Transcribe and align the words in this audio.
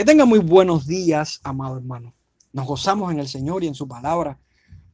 Que 0.00 0.06
tenga 0.06 0.24
muy 0.24 0.38
buenos 0.38 0.86
días, 0.86 1.40
amado 1.44 1.76
hermano. 1.76 2.14
Nos 2.54 2.66
gozamos 2.66 3.12
en 3.12 3.18
el 3.18 3.28
Señor 3.28 3.62
y 3.62 3.66
en 3.66 3.74
su 3.74 3.86
palabra, 3.86 4.40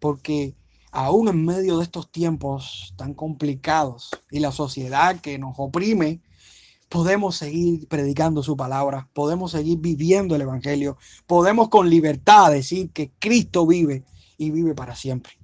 porque 0.01 0.57
aún 0.91 1.29
en 1.29 1.45
medio 1.45 1.79
de 1.79 1.85
estos 1.85 2.11
tiempos 2.11 2.93
tan 2.97 3.15
complicados 3.15 4.11
y 4.33 4.41
la 4.41 4.51
sociedad 4.51 5.21
que 5.21 5.39
nos 5.39 5.55
oprime, 5.59 6.23
podemos 6.89 7.37
seguir 7.37 7.87
predicando 7.87 8.43
su 8.43 8.57
palabra, 8.57 9.09
podemos 9.13 9.53
seguir 9.53 9.79
viviendo 9.79 10.35
el 10.35 10.43
Evangelio, 10.43 10.99
podemos 11.29 11.69
con 11.69 11.89
libertad 11.89 12.51
decir 12.51 12.91
que 12.91 13.13
Cristo 13.21 13.65
vive 13.65 14.03
y 14.37 14.51
vive 14.51 14.75
para 14.75 14.97
siempre. 14.97 15.35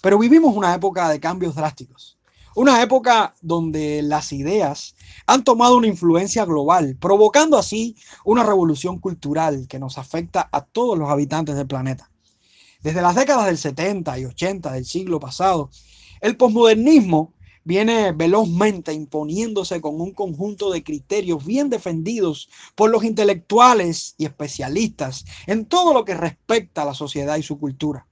Pero 0.00 0.20
vivimos 0.20 0.54
una 0.54 0.72
época 0.72 1.08
de 1.08 1.18
cambios 1.18 1.56
drásticos 1.56 2.17
una 2.58 2.82
época 2.82 3.36
donde 3.40 4.02
las 4.02 4.32
ideas 4.32 4.96
han 5.26 5.44
tomado 5.44 5.76
una 5.76 5.86
influencia 5.86 6.44
global, 6.44 6.96
provocando 7.00 7.56
así 7.56 7.94
una 8.24 8.42
revolución 8.42 8.98
cultural 8.98 9.68
que 9.68 9.78
nos 9.78 9.96
afecta 9.96 10.48
a 10.50 10.64
todos 10.64 10.98
los 10.98 11.08
habitantes 11.08 11.54
del 11.54 11.68
planeta. 11.68 12.10
Desde 12.82 13.00
las 13.00 13.14
décadas 13.14 13.46
del 13.46 13.58
70 13.58 14.18
y 14.18 14.24
80 14.24 14.72
del 14.72 14.84
siglo 14.84 15.20
pasado, 15.20 15.70
el 16.20 16.36
posmodernismo 16.36 17.32
viene 17.62 18.10
velozmente 18.10 18.92
imponiéndose 18.92 19.80
con 19.80 20.00
un 20.00 20.10
conjunto 20.10 20.72
de 20.72 20.82
criterios 20.82 21.46
bien 21.46 21.70
defendidos 21.70 22.48
por 22.74 22.90
los 22.90 23.04
intelectuales 23.04 24.16
y 24.18 24.24
especialistas 24.24 25.24
en 25.46 25.64
todo 25.64 25.94
lo 25.94 26.04
que 26.04 26.14
respecta 26.14 26.82
a 26.82 26.86
la 26.86 26.94
sociedad 26.94 27.36
y 27.36 27.44
su 27.44 27.60
cultura, 27.60 28.08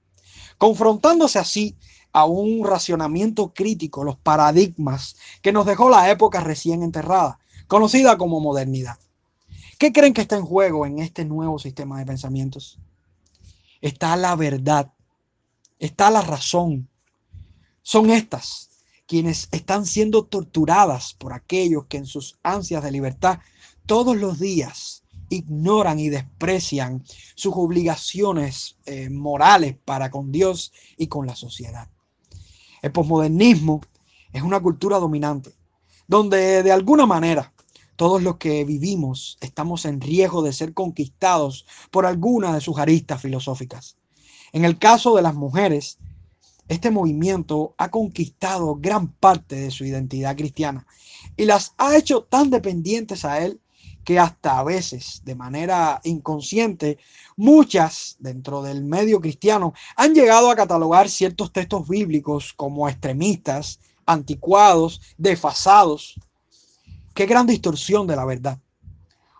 confrontándose 0.57 1.37
así 1.37 1.75
a 2.17 2.25
un 2.25 2.65
racionamiento 2.65 3.53
crítico, 3.53 4.03
los 4.03 4.17
paradigmas 4.17 5.17
que 5.43 5.51
nos 5.51 5.67
dejó 5.67 5.87
la 5.87 6.09
época 6.09 6.39
recién 6.39 6.81
enterrada, 6.81 7.37
conocida 7.67 8.17
como 8.17 8.39
modernidad. 8.39 8.97
¿Qué 9.77 9.93
creen 9.93 10.15
que 10.15 10.21
está 10.21 10.35
en 10.35 10.43
juego 10.43 10.87
en 10.87 10.97
este 10.97 11.25
nuevo 11.25 11.59
sistema 11.59 11.99
de 11.99 12.07
pensamientos? 12.07 12.79
Está 13.81 14.15
la 14.15 14.35
verdad, 14.35 14.91
está 15.77 16.09
la 16.09 16.21
razón. 16.21 16.89
Son 17.83 18.09
estas 18.09 18.71
quienes 19.05 19.47
están 19.51 19.85
siendo 19.85 20.25
torturadas 20.25 21.13
por 21.13 21.33
aquellos 21.33 21.85
que 21.85 21.97
en 21.97 22.07
sus 22.07 22.39
ansias 22.41 22.83
de 22.83 22.91
libertad 22.91 23.41
todos 23.85 24.17
los 24.17 24.39
días 24.39 25.03
ignoran 25.29 25.99
y 25.99 26.09
desprecian 26.09 27.03
sus 27.35 27.53
obligaciones 27.55 28.75
eh, 28.87 29.11
morales 29.11 29.75
para 29.85 30.09
con 30.09 30.31
Dios 30.31 30.73
y 30.97 31.05
con 31.05 31.27
la 31.27 31.35
sociedad. 31.35 31.87
El 32.81 32.91
posmodernismo 32.91 33.81
es 34.33 34.41
una 34.41 34.59
cultura 34.59 34.99
dominante, 34.99 35.51
donde 36.07 36.63
de 36.63 36.71
alguna 36.71 37.05
manera 37.05 37.53
todos 37.95 38.21
los 38.21 38.37
que 38.37 38.63
vivimos 38.63 39.37
estamos 39.41 39.85
en 39.85 39.99
riesgo 39.99 40.43
de 40.43 40.53
ser 40.53 40.73
conquistados 40.73 41.65
por 41.89 42.05
alguna 42.05 42.53
de 42.53 42.61
sus 42.61 42.77
aristas 42.77 43.21
filosóficas. 43.21 43.97
En 44.53 44.65
el 44.65 44.77
caso 44.77 45.15
de 45.15 45.23
las 45.23 45.33
mujeres, 45.33 45.97
este 46.67 46.91
movimiento 46.91 47.73
ha 47.77 47.89
conquistado 47.89 48.75
gran 48.75 49.07
parte 49.07 49.55
de 49.55 49.71
su 49.71 49.83
identidad 49.85 50.35
cristiana 50.35 50.85
y 51.35 51.45
las 51.45 51.73
ha 51.77 51.97
hecho 51.97 52.23
tan 52.23 52.49
dependientes 52.49 53.25
a 53.25 53.43
él 53.43 53.59
que 54.07 54.17
hasta 54.17 54.57
a 54.57 54.63
veces, 54.63 55.21
de 55.25 55.35
manera 55.35 55.99
inconsciente, 56.05 56.97
muchas 57.35 58.15
dentro 58.19 58.61
del 58.61 58.85
medio 58.85 59.19
cristiano 59.19 59.73
han 59.97 60.13
llegado 60.13 60.49
a 60.49 60.55
catalogar 60.55 61.09
ciertos 61.09 61.51
textos 61.51 61.89
bíblicos 61.89 62.53
como 62.53 62.87
extremistas, 62.87 63.81
anticuados, 64.05 65.01
desfasados. 65.17 66.17
Qué 67.13 67.25
gran 67.25 67.45
distorsión 67.47 68.07
de 68.07 68.15
la 68.15 68.23
verdad. 68.23 68.57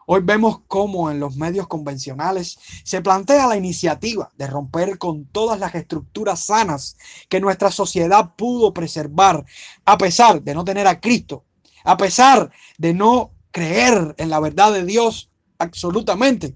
Hoy 0.05 0.19
vemos 0.21 0.59
cómo 0.67 1.09
en 1.09 1.21
los 1.21 1.37
medios 1.37 1.67
convencionales 1.67 2.59
se 2.83 3.01
plantea 3.01 3.47
la 3.47 3.55
iniciativa 3.55 4.33
de 4.37 4.47
romper 4.47 4.97
con 4.97 5.27
todas 5.27 5.61
las 5.61 5.75
estructuras 5.75 6.41
sanas 6.41 6.97
que 7.29 7.39
nuestra 7.39 7.71
sociedad 7.71 8.35
pudo 8.35 8.73
preservar, 8.73 9.45
a 9.85 9.97
pesar 9.97 10.41
de 10.41 10.53
no 10.53 10.65
tener 10.65 10.87
a 10.87 10.99
Cristo, 10.99 11.45
a 11.85 11.95
pesar 11.95 12.51
de 12.77 12.93
no 12.93 13.31
creer 13.51 14.15
en 14.17 14.29
la 14.29 14.39
verdad 14.39 14.73
de 14.73 14.85
Dios 14.85 15.29
absolutamente. 15.57 16.55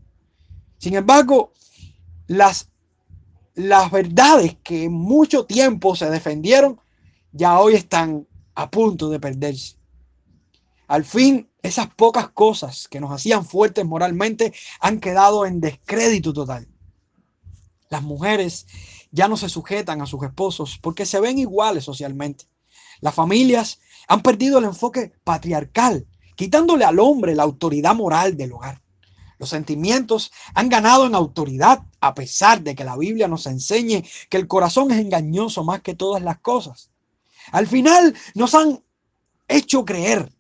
Sin 0.78 0.96
embargo, 0.96 1.54
las, 2.28 2.70
las 3.56 3.92
verdades 3.92 4.58
que 4.64 4.90
mucho 4.90 5.46
tiempo 5.46 5.96
se 5.96 6.10
defendieron 6.10 6.80
ya 7.32 7.60
hoy 7.60 7.76
están 7.76 8.28
a 8.56 8.70
punto 8.70 9.10
de 9.10 9.20
perderse. 9.20 9.78
Al 10.88 11.06
fin, 11.06 11.50
esas 11.62 11.88
pocas 11.94 12.30
cosas 12.30 12.88
que 12.88 13.00
nos 13.00 13.12
hacían 13.12 13.46
fuertes 13.46 13.86
moralmente 13.86 14.54
han 14.80 15.00
quedado 15.00 15.46
en 15.46 15.62
descrédito 15.62 16.34
total. 16.34 16.68
Las 17.90 18.04
mujeres 18.04 18.68
ya 19.12 19.28
no 19.28 19.38
se 19.38 19.50
sujetan 19.50 20.02
a 20.02 20.06
sus 20.06 20.24
esposos 20.24 20.78
porque 20.82 21.06
se 21.06 21.20
ven 21.20 21.38
iguales 21.38 21.84
socialmente. 21.84 22.46
Las 23.00 23.16
familias 23.16 23.80
han 24.08 24.22
perdido 24.22 24.60
el 24.60 24.66
enfoque 24.66 25.14
patriarcal 25.24 26.08
quitándole 26.42 26.86
al 26.86 26.98
hombre 26.98 27.36
la 27.36 27.44
autoridad 27.44 27.94
moral 27.94 28.36
del 28.36 28.54
hogar. 28.54 28.82
Los 29.38 29.50
sentimientos 29.50 30.32
han 30.56 30.70
ganado 30.70 31.06
en 31.06 31.14
autoridad, 31.14 31.84
a 32.00 32.16
pesar 32.16 32.64
de 32.64 32.74
que 32.74 32.84
la 32.84 32.98
Biblia 32.98 33.28
nos 33.28 33.46
enseñe 33.46 34.04
que 34.28 34.38
el 34.38 34.48
corazón 34.48 34.90
es 34.90 34.98
engañoso 34.98 35.64
más 35.64 35.84
que 35.84 35.94
todas 35.94 36.24
las 36.24 36.40
cosas. 36.40 36.90
Al 37.52 37.68
final 37.68 38.16
nos 38.34 38.56
han 38.56 38.84
hecho 39.48 39.86
creer 39.86 40.34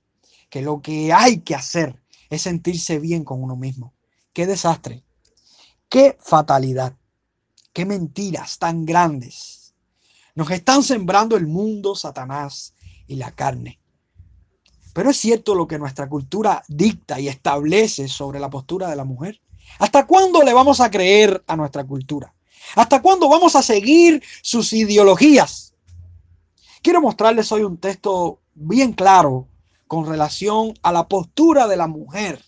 que 0.49 0.63
lo 0.63 0.81
que 0.81 1.13
hay 1.13 1.41
que 1.41 1.53
hacer 1.53 2.01
es 2.31 2.41
sentirse 2.41 2.97
bien 2.97 3.23
con 3.23 3.43
uno 3.43 3.55
mismo. 3.55 3.93
Qué 4.33 4.47
desastre, 4.47 5.03
qué 5.87 6.17
fatalidad, 6.19 6.95
qué 7.73 7.85
mentiras 7.85 8.57
tan 8.57 8.85
grandes. 8.87 9.75
Nos 10.33 10.49
están 10.49 10.81
sembrando 10.81 11.37
el 11.37 11.45
mundo, 11.45 11.93
Satanás 11.93 12.73
y 13.05 13.17
la 13.17 13.29
carne. 13.29 13.80
Pero 14.93 15.09
es 15.09 15.17
cierto 15.17 15.55
lo 15.55 15.67
que 15.67 15.79
nuestra 15.79 16.09
cultura 16.09 16.63
dicta 16.67 17.19
y 17.19 17.27
establece 17.27 18.07
sobre 18.07 18.39
la 18.39 18.49
postura 18.49 18.89
de 18.89 18.95
la 18.95 19.05
mujer. 19.05 19.39
¿Hasta 19.79 20.05
cuándo 20.05 20.43
le 20.43 20.53
vamos 20.53 20.81
a 20.81 20.91
creer 20.91 21.43
a 21.47 21.55
nuestra 21.55 21.85
cultura? 21.85 22.33
¿Hasta 22.75 23.01
cuándo 23.01 23.29
vamos 23.29 23.55
a 23.55 23.61
seguir 23.61 24.21
sus 24.41 24.73
ideologías? 24.73 25.73
Quiero 26.81 27.01
mostrarles 27.01 27.51
hoy 27.51 27.63
un 27.63 27.77
texto 27.77 28.39
bien 28.53 28.93
claro 28.93 29.47
con 29.87 30.05
relación 30.05 30.73
a 30.81 30.91
la 30.91 31.07
postura 31.07 31.67
de 31.67 31.77
la 31.77 31.87
mujer. 31.87 32.43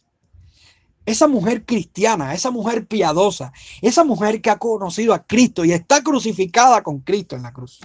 Esa 1.05 1.27
mujer 1.27 1.65
cristiana, 1.65 2.33
esa 2.33 2.51
mujer 2.51 2.87
piadosa, 2.87 3.51
esa 3.81 4.03
mujer 4.03 4.41
que 4.41 4.49
ha 4.49 4.57
conocido 4.57 5.13
a 5.13 5.25
Cristo 5.25 5.65
y 5.65 5.73
está 5.73 6.01
crucificada 6.01 6.81
con 6.83 6.99
Cristo 6.99 7.35
en 7.35 7.43
la 7.43 7.53
cruz. 7.53 7.81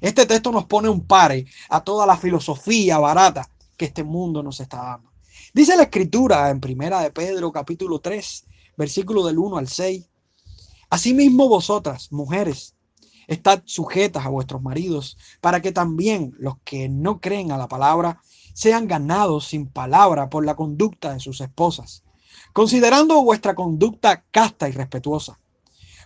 Este 0.00 0.26
texto 0.26 0.52
nos 0.52 0.64
pone 0.66 0.88
un 0.88 1.06
pare 1.06 1.46
a 1.68 1.82
toda 1.82 2.06
la 2.06 2.16
filosofía 2.16 2.98
barata 2.98 3.48
que 3.78 3.86
este 3.86 4.04
mundo 4.04 4.42
nos 4.42 4.60
está 4.60 4.82
dando. 4.82 5.12
Dice 5.54 5.76
la 5.76 5.84
escritura 5.84 6.50
en 6.50 6.60
Primera 6.60 7.00
de 7.00 7.10
Pedro 7.10 7.52
capítulo 7.52 8.00
3, 8.00 8.44
versículo 8.76 9.24
del 9.24 9.38
1 9.38 9.56
al 9.56 9.68
6. 9.68 10.04
Asimismo 10.90 11.48
vosotras, 11.48 12.12
mujeres, 12.12 12.74
estad 13.28 13.62
sujetas 13.64 14.26
a 14.26 14.30
vuestros 14.30 14.60
maridos, 14.60 15.16
para 15.40 15.62
que 15.62 15.72
también 15.72 16.34
los 16.38 16.58
que 16.64 16.88
no 16.88 17.20
creen 17.20 17.52
a 17.52 17.56
la 17.56 17.68
palabra 17.68 18.20
sean 18.52 18.88
ganados 18.88 19.46
sin 19.46 19.68
palabra 19.68 20.28
por 20.28 20.44
la 20.44 20.56
conducta 20.56 21.14
de 21.14 21.20
sus 21.20 21.40
esposas, 21.40 22.02
considerando 22.52 23.22
vuestra 23.22 23.54
conducta 23.54 24.24
casta 24.32 24.68
y 24.68 24.72
respetuosa 24.72 25.38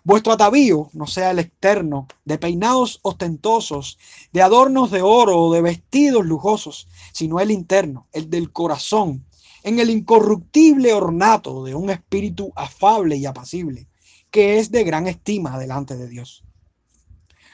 Vuestro 0.04 0.33
atavío 0.33 0.91
no 0.94 1.06
sea 1.06 1.31
el 1.31 1.39
externo, 1.39 2.09
de 2.25 2.37
peinados 2.37 2.99
ostentosos, 3.03 3.99
de 4.33 4.43
adornos 4.43 4.91
de 4.91 5.00
oro 5.00 5.39
o 5.39 5.53
de 5.54 5.62
vestidos 5.62 6.27
lujosos, 6.27 6.89
sino 7.12 7.41
el 7.41 7.50
interno, 7.50 8.09
el 8.12 8.28
del 8.28 8.53
corazón, 8.53 9.25
en 9.62 9.78
el 9.78 9.91
incorruptible 9.91 10.93
ornato 10.93 11.65
de 11.65 11.75
un 11.75 11.91
espíritu 11.91 12.53
afable 12.57 13.16
y 13.16 13.27
apacible, 13.27 13.89
que 14.31 14.59
es 14.59 14.71
de 14.71 14.83
gran 14.84 15.07
estima 15.07 15.59
delante 15.59 15.97
de 15.97 16.09
Dios. 16.09 16.42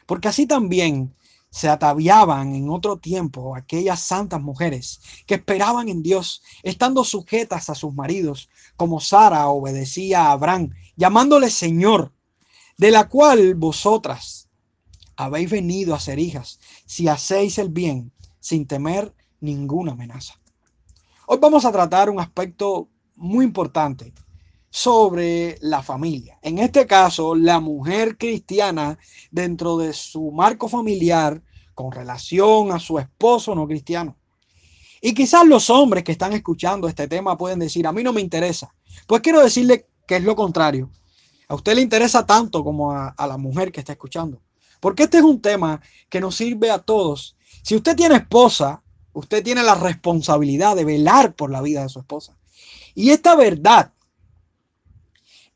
Porque 0.06 0.28
así 0.28 0.46
también 0.46 1.14
se 1.50 1.68
ataviaban 1.68 2.54
en 2.54 2.70
otro 2.70 2.98
tiempo 2.98 3.56
aquellas 3.56 4.00
santas 4.00 4.40
mujeres 4.40 5.00
que 5.26 5.34
esperaban 5.34 5.88
en 5.88 6.02
Dios, 6.02 6.42
estando 6.62 7.04
sujetas 7.04 7.70
a 7.70 7.74
sus 7.74 7.92
maridos, 7.94 8.48
como 8.76 9.00
Sara 9.00 9.48
obedecía 9.48 10.26
a 10.26 10.32
Abraham, 10.32 10.70
llamándole 10.96 11.50
Señor, 11.50 12.12
de 12.76 12.90
la 12.90 13.08
cual 13.08 13.54
vosotras 13.54 14.48
habéis 15.16 15.50
venido 15.50 15.94
a 15.94 16.00
ser 16.00 16.18
hijas, 16.18 16.60
si 16.86 17.08
hacéis 17.08 17.58
el 17.58 17.70
bien 17.70 18.12
sin 18.40 18.66
temer 18.66 19.14
ninguna 19.40 19.92
amenaza. 19.92 20.34
Hoy 21.26 21.38
vamos 21.40 21.64
a 21.64 21.72
tratar 21.72 22.10
un 22.10 22.20
aspecto 22.20 22.88
muy 23.16 23.44
importante 23.44 24.12
sobre 24.70 25.58
la 25.60 25.82
familia. 25.82 26.38
En 26.42 26.58
este 26.58 26.86
caso, 26.86 27.34
la 27.34 27.60
mujer 27.60 28.16
cristiana 28.16 28.98
dentro 29.30 29.78
de 29.78 29.92
su 29.92 30.30
marco 30.30 30.68
familiar 30.68 31.42
con 31.74 31.92
relación 31.92 32.72
a 32.72 32.78
su 32.78 32.98
esposo 32.98 33.54
no 33.54 33.66
cristiano. 33.66 34.16
Y 35.00 35.14
quizás 35.14 35.46
los 35.46 35.70
hombres 35.70 36.02
que 36.02 36.12
están 36.12 36.32
escuchando 36.32 36.88
este 36.88 37.06
tema 37.06 37.38
pueden 37.38 37.60
decir, 37.60 37.86
a 37.86 37.92
mí 37.92 38.02
no 38.02 38.12
me 38.12 38.20
interesa. 38.20 38.74
Pues 39.06 39.22
quiero 39.22 39.40
decirle 39.40 39.86
que 40.06 40.16
es 40.16 40.24
lo 40.24 40.34
contrario. 40.34 40.90
A 41.48 41.54
usted 41.54 41.74
le 41.76 41.82
interesa 41.82 42.26
tanto 42.26 42.64
como 42.64 42.92
a, 42.92 43.08
a 43.10 43.26
la 43.26 43.38
mujer 43.38 43.70
que 43.70 43.80
está 43.80 43.92
escuchando. 43.92 44.42
Porque 44.80 45.04
este 45.04 45.18
es 45.18 45.24
un 45.24 45.40
tema 45.40 45.80
que 46.08 46.20
nos 46.20 46.36
sirve 46.36 46.70
a 46.70 46.78
todos. 46.78 47.36
Si 47.62 47.76
usted 47.76 47.96
tiene 47.96 48.16
esposa, 48.16 48.82
usted 49.18 49.42
tiene 49.42 49.64
la 49.64 49.74
responsabilidad 49.74 50.76
de 50.76 50.84
velar 50.84 51.34
por 51.34 51.50
la 51.50 51.60
vida 51.60 51.82
de 51.82 51.88
su 51.88 51.98
esposa. 51.98 52.36
Y 52.94 53.10
esta 53.10 53.34
verdad 53.34 53.92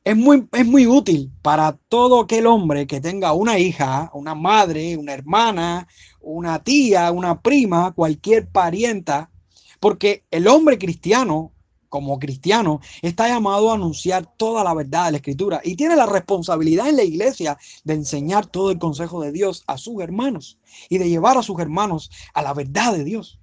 es 0.03 0.17
muy, 0.17 0.49
es 0.53 0.67
muy 0.67 0.87
útil 0.88 1.31
para 1.43 1.79
todo 1.88 2.20
aquel 2.20 2.49
hombre 2.49 2.88
que 2.88 3.00
tenga 3.00 3.32
una 3.32 3.61
hija, 3.61 4.11
una 4.14 4.35
madre, 4.35 4.97
una 4.97 5.14
hermana, 5.14 5.87
una 6.20 6.61
tía, 6.62 7.12
una 7.12 7.41
prima, 7.41 7.93
cualquier 7.93 8.49
parienta, 8.49 9.31
porque 9.79 10.25
el 10.32 10.49
hombre 10.49 10.76
cristiano, 10.76 11.53
como 11.88 12.19
cristiano, 12.19 12.81
está 13.00 13.29
llamado 13.29 13.70
a 13.70 13.75
anunciar 13.75 14.26
toda 14.37 14.64
la 14.64 14.75
verdad 14.75 15.05
de 15.05 15.12
la 15.12 15.17
escritura 15.19 15.61
y 15.62 15.76
tiene 15.76 15.94
la 15.94 16.06
responsabilidad 16.06 16.88
en 16.88 16.97
la 16.97 17.05
iglesia 17.05 17.56
de 17.85 17.94
enseñar 17.94 18.47
todo 18.47 18.73
el 18.73 18.81
consejo 18.81 19.23
de 19.23 19.31
Dios 19.31 19.62
a 19.69 19.79
sus 19.79 20.03
hermanos 20.03 20.59
y 20.88 20.99
de 20.99 21.09
llevar 21.09 21.38
a 21.38 21.44
sus 21.44 21.61
hermanos 21.61 22.11
a 22.35 22.43
la 22.43 22.55
verdad 22.55 22.93
de 22.94 23.05
Dios. 23.05 23.38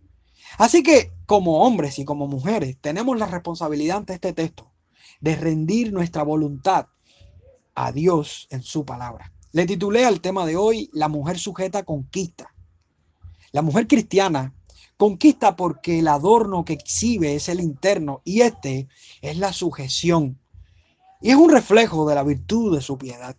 Así 0.58 0.84
que 0.84 1.12
como 1.26 1.64
hombres 1.64 2.00
y 2.00 2.06
como 2.06 2.28
mujeres 2.28 2.78
tenemos 2.82 3.18
la 3.18 3.28
responsabilidad 3.28 3.98
ante 3.98 4.14
este 4.14 4.34
texto 4.34 4.72
de 5.22 5.36
rendir 5.36 5.94
nuestra 5.94 6.24
voluntad 6.24 6.88
a 7.76 7.92
Dios 7.92 8.48
en 8.50 8.64
su 8.64 8.86
palabra. 8.86 9.32
Le 9.52 9.66
titulé 9.66 10.06
al 10.06 10.22
tema 10.22 10.46
de 10.46 10.58
hoy 10.58 10.90
La 10.94 11.08
mujer 11.08 11.40
sujeta 11.40 11.84
conquista. 11.84 12.54
La 13.52 13.62
mujer 13.62 13.88
cristiana 13.88 14.54
conquista 14.98 15.56
porque 15.56 16.00
el 16.00 16.08
adorno 16.08 16.66
que 16.66 16.74
exhibe 16.74 17.36
es 17.36 17.50
el 17.50 17.62
interno 17.62 18.22
y 18.26 18.42
este 18.42 18.88
es 19.22 19.38
la 19.38 19.54
sujeción. 19.54 20.40
Y 21.22 21.32
es 21.32 21.36
un 21.36 21.50
reflejo 21.50 22.08
de 22.08 22.16
la 22.16 22.24
virtud 22.24 22.76
de 22.76 22.82
su 22.82 22.98
piedad. 22.98 23.36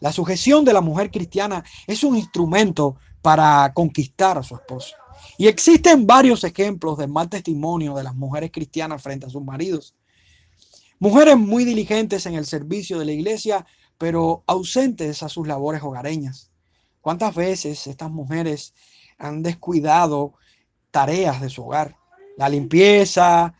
La 0.00 0.12
sujeción 0.12 0.64
de 0.64 0.72
la 0.72 0.80
mujer 0.80 1.10
cristiana 1.10 1.64
es 1.86 2.04
un 2.04 2.16
instrumento 2.16 2.96
para 3.22 3.72
conquistar 3.74 4.38
a 4.38 4.42
su 4.42 4.54
esposo. 4.54 4.94
Y 5.38 5.48
existen 5.48 6.06
varios 6.06 6.44
ejemplos 6.44 6.98
de 6.98 7.06
mal 7.06 7.28
testimonio 7.28 7.94
de 7.94 8.04
las 8.04 8.14
mujeres 8.14 8.50
cristianas 8.52 9.02
frente 9.02 9.26
a 9.26 9.30
sus 9.30 9.44
maridos. 9.44 9.94
Mujeres 10.98 11.36
muy 11.36 11.64
diligentes 11.64 12.24
en 12.26 12.34
el 12.34 12.46
servicio 12.46 12.98
de 12.98 13.04
la 13.04 13.12
iglesia, 13.12 13.66
pero 13.98 14.44
ausentes 14.46 15.22
a 15.22 15.28
sus 15.28 15.46
labores 15.46 15.82
hogareñas. 15.82 16.50
¿Cuántas 17.00 17.34
veces 17.34 17.86
estas 17.86 18.10
mujeres 18.10 18.74
han 19.18 19.42
descuidado 19.42 20.34
tareas 20.90 21.40
de 21.40 21.50
su 21.50 21.64
hogar? 21.64 21.96
La 22.36 22.48
limpieza, 22.48 23.54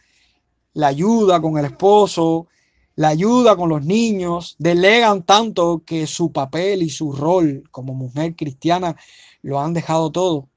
la 0.73 0.89
ayuda 0.89 1.41
con 1.41 1.59
el 1.59 1.67
esposo, 1.67 2.49
la 2.97 3.09
ayuda 3.09 3.57
con 3.57 3.69
los 3.69 3.85
niños, 3.85 4.57
delegan 4.59 5.23
tanto 5.23 5.83
que 5.85 6.07
su 6.07 6.33
papel 6.33 6.83
y 6.83 6.89
su 6.89 7.13
rol 7.13 7.65
como 7.71 7.95
mujer 7.95 8.35
cristiana 8.35 8.97
lo 9.43 9.61
han 9.61 9.75
dejado 9.75 10.11
todo. 10.11 10.49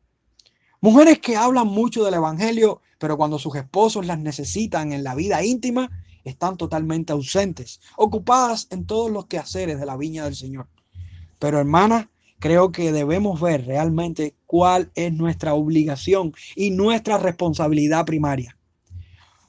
Mujeres 0.81 1.19
que 1.19 1.35
hablan 1.35 1.67
mucho 1.67 2.05
del 2.05 2.13
Evangelio, 2.13 2.81
pero 2.99 3.17
cuando 3.17 3.37
sus 3.37 3.53
esposos 3.55 4.05
las 4.05 4.17
necesitan 4.17 4.93
en 4.93 5.03
la 5.03 5.13
vida 5.13 5.43
íntima, 5.43 5.89
están 6.23 6.55
totalmente 6.55 7.11
ausentes, 7.11 7.81
ocupadas 7.97 8.67
en 8.71 8.85
todos 8.85 9.11
los 9.11 9.25
quehaceres 9.25 9.77
de 9.77 9.85
la 9.85 9.97
viña 9.97 10.23
del 10.23 10.37
Señor. 10.37 10.67
Pero 11.37 11.59
hermana, 11.59 12.09
creo 12.39 12.71
que 12.71 12.93
debemos 12.93 13.41
ver 13.41 13.65
realmente 13.65 14.35
cuál 14.45 14.89
es 14.95 15.11
nuestra 15.11 15.53
obligación 15.53 16.33
y 16.55 16.71
nuestra 16.71 17.17
responsabilidad 17.17 18.05
primaria. 18.05 18.55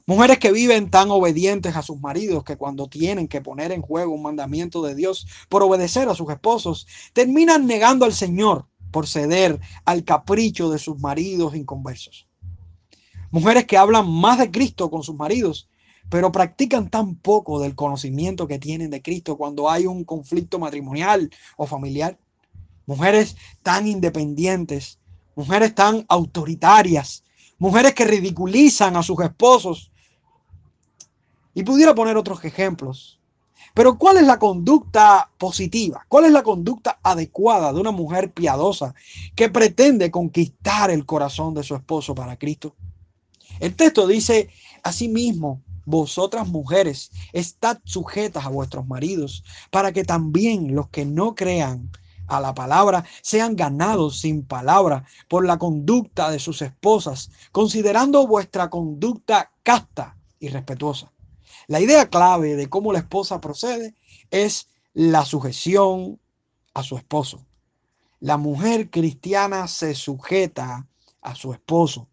Mujeres 0.06 0.40
que 0.40 0.50
viven 0.50 0.90
tan 0.90 1.12
obedientes 1.12 1.76
a 1.76 1.82
sus 1.82 2.00
maridos 2.00 2.42
que 2.42 2.56
cuando 2.56 2.88
tienen 2.88 3.28
que 3.28 3.40
poner 3.40 3.70
en 3.70 3.82
juego 3.82 4.14
un 4.14 4.22
mandamiento 4.22 4.82
de 4.82 4.96
Dios 4.96 5.28
por 5.48 5.62
obedecer 5.62 6.08
a 6.08 6.16
sus 6.16 6.28
esposos, 6.28 6.88
terminan 7.12 7.68
negando 7.68 8.04
al 8.04 8.12
Señor 8.12 8.66
por 8.90 9.06
ceder 9.06 9.60
al 9.84 10.04
capricho 10.04 10.70
de 10.70 10.78
sus 10.78 10.98
maridos 10.98 11.54
inconversos. 11.54 12.26
Mujeres 13.30 13.66
que 13.66 13.76
hablan 13.76 14.10
más 14.10 14.38
de 14.38 14.50
Cristo 14.50 14.90
con 14.90 15.02
sus 15.02 15.14
maridos 15.14 15.68
pero 16.10 16.32
practican 16.32 16.90
tan 16.90 17.14
poco 17.14 17.60
del 17.60 17.76
conocimiento 17.76 18.48
que 18.48 18.58
tienen 18.58 18.90
de 18.90 19.00
Cristo 19.00 19.38
cuando 19.38 19.70
hay 19.70 19.86
un 19.86 20.04
conflicto 20.04 20.58
matrimonial 20.58 21.30
o 21.56 21.66
familiar. 21.66 22.18
Mujeres 22.84 23.36
tan 23.62 23.86
independientes, 23.86 24.98
mujeres 25.36 25.72
tan 25.72 26.04
autoritarias, 26.08 27.22
mujeres 27.58 27.94
que 27.94 28.04
ridiculizan 28.04 28.96
a 28.96 29.04
sus 29.04 29.20
esposos. 29.20 29.92
Y 31.54 31.62
pudiera 31.62 31.94
poner 31.94 32.16
otros 32.16 32.44
ejemplos. 32.44 33.19
Pero 33.74 33.98
¿cuál 33.98 34.18
es 34.18 34.24
la 34.24 34.38
conducta 34.38 35.30
positiva? 35.38 36.04
¿Cuál 36.08 36.26
es 36.26 36.32
la 36.32 36.42
conducta 36.42 36.98
adecuada 37.02 37.72
de 37.72 37.80
una 37.80 37.90
mujer 37.90 38.32
piadosa 38.32 38.94
que 39.34 39.48
pretende 39.48 40.10
conquistar 40.10 40.90
el 40.90 41.06
corazón 41.06 41.54
de 41.54 41.62
su 41.62 41.74
esposo 41.74 42.14
para 42.14 42.38
Cristo? 42.38 42.74
El 43.60 43.76
texto 43.76 44.06
dice, 44.06 44.48
asimismo, 44.82 45.62
vosotras 45.84 46.48
mujeres, 46.48 47.10
estad 47.32 47.78
sujetas 47.84 48.44
a 48.44 48.48
vuestros 48.48 48.86
maridos, 48.86 49.44
para 49.70 49.92
que 49.92 50.04
también 50.04 50.74
los 50.74 50.88
que 50.88 51.04
no 51.04 51.34
crean 51.34 51.90
a 52.26 52.40
la 52.40 52.54
palabra 52.54 53.04
sean 53.22 53.56
ganados 53.56 54.20
sin 54.20 54.44
palabra 54.44 55.04
por 55.28 55.44
la 55.44 55.58
conducta 55.58 56.30
de 56.30 56.38
sus 56.38 56.62
esposas, 56.62 57.30
considerando 57.52 58.26
vuestra 58.26 58.70
conducta 58.70 59.50
casta 59.62 60.16
y 60.38 60.48
respetuosa. 60.48 61.10
La 61.70 61.78
idea 61.78 62.10
clave 62.10 62.56
de 62.56 62.68
cómo 62.68 62.92
la 62.92 62.98
esposa 62.98 63.40
procede 63.40 63.94
es 64.32 64.66
la 64.92 65.24
sujeción 65.24 66.18
a 66.74 66.82
su 66.82 66.96
esposo. 66.96 67.46
La 68.18 68.38
mujer 68.38 68.90
cristiana 68.90 69.68
se 69.68 69.94
sujeta 69.94 70.88
a 71.22 71.34
su 71.36 71.52
esposo. 71.52 72.08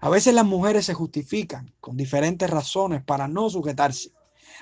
A 0.00 0.10
veces 0.10 0.34
las 0.34 0.44
mujeres 0.44 0.84
se 0.84 0.92
justifican 0.92 1.72
con 1.80 1.96
diferentes 1.96 2.50
razones 2.50 3.02
para 3.02 3.26
no 3.26 3.48
sujetarse. 3.48 4.12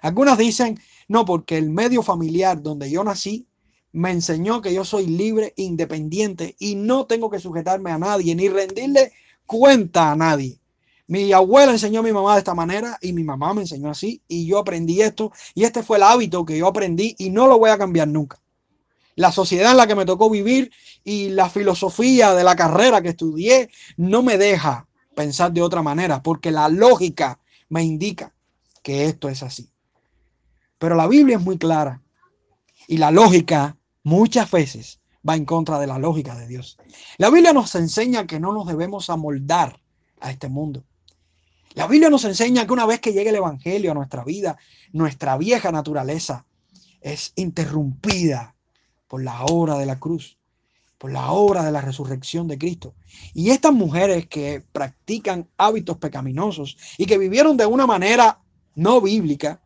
Algunas 0.03 0.39
dicen, 0.39 0.79
no, 1.09 1.25
porque 1.25 1.59
el 1.59 1.69
medio 1.69 2.05
familiar 2.05 2.63
donde 2.63 2.89
yo 2.89 3.03
nací 3.03 3.49
me 3.91 4.13
enseñó 4.13 4.63
que 4.63 4.73
yo 4.73 4.85
soy 4.85 5.09
libre, 5.09 5.53
independiente 5.57 6.55
y 6.61 6.77
no 6.77 7.07
tengo 7.07 7.29
que 7.29 7.41
sujetarme 7.41 7.91
a 7.91 7.99
nadie 7.99 8.37
ni 8.37 8.49
rendirle 8.49 9.11
cuenta 9.47 10.13
a 10.13 10.15
nadie. 10.15 10.61
Mi 11.07 11.33
abuela 11.33 11.73
enseñó 11.73 12.01
a 12.01 12.03
mi 12.03 12.13
mamá 12.13 12.35
de 12.35 12.39
esta 12.39 12.55
manera 12.55 12.99
y 13.03 13.13
mi 13.13 13.25
mamá 13.25 13.53
me 13.53 13.63
enseñó 13.63 13.91
así 13.91 14.23
y 14.27 14.47
yo 14.47 14.59
aprendí 14.59 15.03
esto 15.03 15.33
y 15.55 15.65
este 15.65 15.83
fue 15.83 15.99
el 15.99 16.03
hábito 16.03 16.45
que 16.47 16.57
yo 16.57 16.67
aprendí 16.67 17.15
y 17.19 17.29
no 17.31 17.47
lo 17.47 17.59
voy 17.59 17.71
a 17.71 17.79
cambiar 17.79 18.09
nunca. 18.09 18.41
La 19.15 19.31
sociedad 19.31 19.73
en 19.73 19.77
la 19.77 19.87
que 19.87 19.95
me 19.95 20.07
tocó 20.07 20.31
vivir 20.31 20.73
y 21.05 21.29
la 21.29 21.51
filosofía 21.51 22.35
de 22.35 22.43
la 22.43 22.57
carrera 22.57 23.03
que 23.03 23.11
estudié 23.11 23.71
no 23.97 24.23
me 24.23 24.39
deja 24.39 24.89
pensar 25.15 25.53
de 25.53 25.63
otra 25.63 25.83
manera, 25.83 26.23
porque 26.23 26.51
la 26.51 26.69
lógica 26.69 27.39
me 27.69 27.85
indica 27.85 28.35
que 28.83 29.07
esto 29.07 29.29
es 29.29 29.43
así. 29.43 29.71
Pero 30.79 30.97
la 30.97 31.07
Biblia 31.07 31.37
es 31.37 31.43
muy 31.43 31.59
clara 31.59 32.03
y 32.89 32.97
la 32.97 33.11
lógica 33.11 33.77
muchas 34.03 34.51
veces 34.51 35.01
va 35.27 35.37
en 35.37 35.45
contra 35.45 35.79
de 35.79 35.87
la 35.87 35.99
lógica 35.99 36.35
de 36.35 36.47
Dios. 36.47 36.79
La 37.19 37.31
Biblia 37.31 37.53
nos 37.53 37.75
enseña 37.75 38.27
que 38.27 38.41
no 38.41 38.53
nos 38.53 38.67
debemos 38.67 39.11
amoldar 39.11 39.81
a 40.21 40.31
este 40.31 40.49
mundo. 40.49 40.85
La 41.75 41.87
Biblia 41.87 42.11
nos 42.11 42.25
enseña 42.25 42.67
que 42.67 42.73
una 42.73 42.87
vez 42.87 43.01
que 43.01 43.13
llegue 43.13 43.31
el 43.31 43.37
Evangelio 43.37 43.91
a 43.91 43.95
nuestra 43.95 44.25
vida, 44.25 44.57
nuestra 44.93 45.37
vieja 45.37 45.71
naturaleza 45.71 46.47
es 47.01 47.33
interrumpida 47.37 48.55
por 49.09 49.23
la 49.23 49.45
obra 49.45 49.77
de 49.79 49.87
la 49.87 49.99
cruz 49.99 50.39
por 51.05 51.13
la 51.13 51.33
obra 51.33 51.63
de 51.63 51.71
la 51.71 51.83
resurrección 51.83 52.49
de 52.49 52.57
Cristo. 52.57 52.95
Y 53.35 53.51
estas 53.51 53.75
mujeres 53.75 54.27
que 54.27 54.65
practican 54.73 55.51
hábitos 55.59 55.99
pecaminosos 55.99 56.79
y 56.97 57.05
que 57.05 57.19
vivieron 57.19 57.59
de 57.59 57.67
una 57.67 57.87
manera 57.87 58.41
no 58.75 59.03
bíblica, 59.03 59.61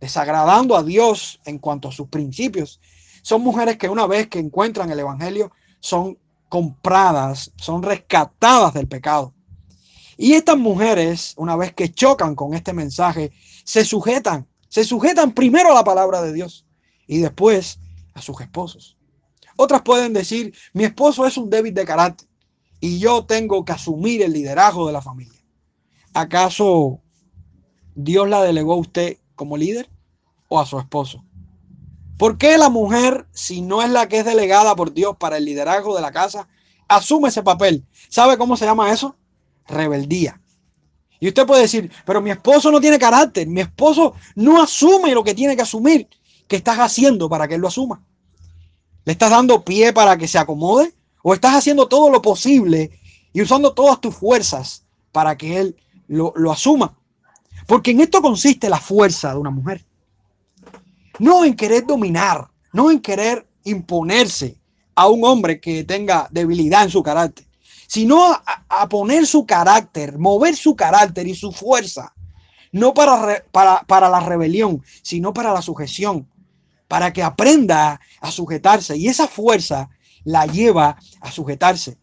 desagradando 0.00 0.76
a 0.76 0.82
Dios 0.82 1.40
en 1.44 1.60
cuanto 1.60 1.86
a 1.86 1.92
sus 1.92 2.08
principios, 2.08 2.80
son 3.22 3.42
mujeres 3.42 3.78
que 3.78 3.88
una 3.88 4.08
vez 4.08 4.26
que 4.26 4.40
encuentran 4.40 4.90
el 4.90 4.98
Evangelio 4.98 5.52
son 5.78 6.18
compradas, 6.48 7.52
son 7.54 7.84
rescatadas 7.84 8.74
del 8.74 8.88
pecado. 8.88 9.32
Y 10.16 10.34
estas 10.34 10.56
mujeres, 10.56 11.34
una 11.36 11.56
vez 11.56 11.72
que 11.74 11.92
chocan 11.92 12.34
con 12.34 12.54
este 12.54 12.72
mensaje, 12.72 13.32
se 13.64 13.84
sujetan, 13.84 14.46
se 14.68 14.84
sujetan 14.84 15.32
primero 15.32 15.70
a 15.70 15.74
la 15.74 15.84
palabra 15.84 16.22
de 16.22 16.32
Dios 16.32 16.66
y 17.06 17.18
después 17.18 17.78
a 18.14 18.22
sus 18.22 18.40
esposos. 18.40 18.96
Otras 19.56 19.82
pueden 19.82 20.12
decir, 20.12 20.54
mi 20.72 20.84
esposo 20.84 21.26
es 21.26 21.36
un 21.36 21.50
débil 21.50 21.74
de 21.74 21.84
carácter 21.84 22.28
y 22.80 22.98
yo 22.98 23.24
tengo 23.24 23.64
que 23.64 23.72
asumir 23.72 24.22
el 24.22 24.32
liderazgo 24.32 24.86
de 24.86 24.92
la 24.92 25.02
familia. 25.02 25.40
¿Acaso 26.12 27.00
Dios 27.94 28.28
la 28.28 28.42
delegó 28.42 28.74
a 28.74 28.78
usted 28.78 29.18
como 29.34 29.56
líder 29.56 29.88
o 30.48 30.60
a 30.60 30.66
su 30.66 30.78
esposo? 30.78 31.24
¿Por 32.18 32.38
qué 32.38 32.56
la 32.58 32.68
mujer, 32.68 33.26
si 33.32 33.60
no 33.60 33.82
es 33.82 33.90
la 33.90 34.08
que 34.08 34.18
es 34.18 34.24
delegada 34.24 34.76
por 34.76 34.92
Dios 34.92 35.16
para 35.18 35.36
el 35.36 35.44
liderazgo 35.44 35.96
de 35.96 36.02
la 36.02 36.12
casa, 36.12 36.48
asume 36.88 37.28
ese 37.28 37.42
papel? 37.42 37.84
¿Sabe 38.08 38.38
cómo 38.38 38.56
se 38.56 38.64
llama 38.64 38.92
eso? 38.92 39.16
Rebeldía. 39.66 40.40
Y 41.20 41.28
usted 41.28 41.46
puede 41.46 41.62
decir, 41.62 41.90
pero 42.04 42.20
mi 42.20 42.30
esposo 42.30 42.70
no 42.70 42.80
tiene 42.80 42.98
carácter, 42.98 43.46
mi 43.46 43.60
esposo 43.60 44.14
no 44.34 44.62
asume 44.62 45.14
lo 45.14 45.24
que 45.24 45.34
tiene 45.34 45.56
que 45.56 45.62
asumir. 45.62 46.08
¿Qué 46.46 46.56
estás 46.56 46.78
haciendo 46.78 47.28
para 47.28 47.48
que 47.48 47.54
él 47.54 47.60
lo 47.60 47.68
asuma? 47.68 48.02
¿Le 49.04 49.12
estás 49.12 49.30
dando 49.30 49.64
pie 49.64 49.92
para 49.92 50.16
que 50.18 50.28
se 50.28 50.38
acomode? 50.38 50.92
¿O 51.22 51.32
estás 51.32 51.54
haciendo 51.54 51.88
todo 51.88 52.10
lo 52.10 52.20
posible 52.20 53.00
y 53.32 53.40
usando 53.40 53.72
todas 53.72 54.00
tus 54.00 54.14
fuerzas 54.14 54.84
para 55.12 55.36
que 55.36 55.58
él 55.58 55.76
lo, 56.08 56.32
lo 56.36 56.52
asuma? 56.52 56.98
Porque 57.66 57.92
en 57.92 58.00
esto 58.00 58.20
consiste 58.20 58.68
la 58.68 58.78
fuerza 58.78 59.32
de 59.32 59.38
una 59.38 59.50
mujer. 59.50 59.84
No 61.18 61.44
en 61.44 61.54
querer 61.54 61.86
dominar, 61.86 62.48
no 62.72 62.90
en 62.90 63.00
querer 63.00 63.46
imponerse 63.64 64.58
a 64.94 65.08
un 65.08 65.24
hombre 65.24 65.60
que 65.60 65.84
tenga 65.84 66.28
debilidad 66.30 66.84
en 66.84 66.90
su 66.90 67.02
carácter, 67.02 67.46
sino 67.94 68.36
a, 68.68 68.88
poner 68.88 69.24
su 69.24 69.46
carácter, 69.46 70.18
mover 70.18 70.56
su 70.56 70.74
carácter 70.74 71.28
y 71.28 71.34
su 71.36 71.52
fuerza, 71.52 72.12
no 72.72 72.92
para, 72.92 73.44
para, 73.52 73.82
para 73.82 74.08
la 74.08 74.18
rebelión, 74.18 74.82
sino 75.00 75.32
para 75.32 75.52
la 75.52 75.62
sujeción, 75.62 76.28
para 76.88 77.12
que 77.12 77.22
aprenda 77.22 78.00
a 78.20 78.30
sujetarse. 78.32 78.96
Y 78.96 79.06
esa 79.06 79.28
fuerza 79.28 79.90
la 80.24 80.44
lleva 80.44 80.98
a 81.20 81.30
sujetarse. 81.30 81.96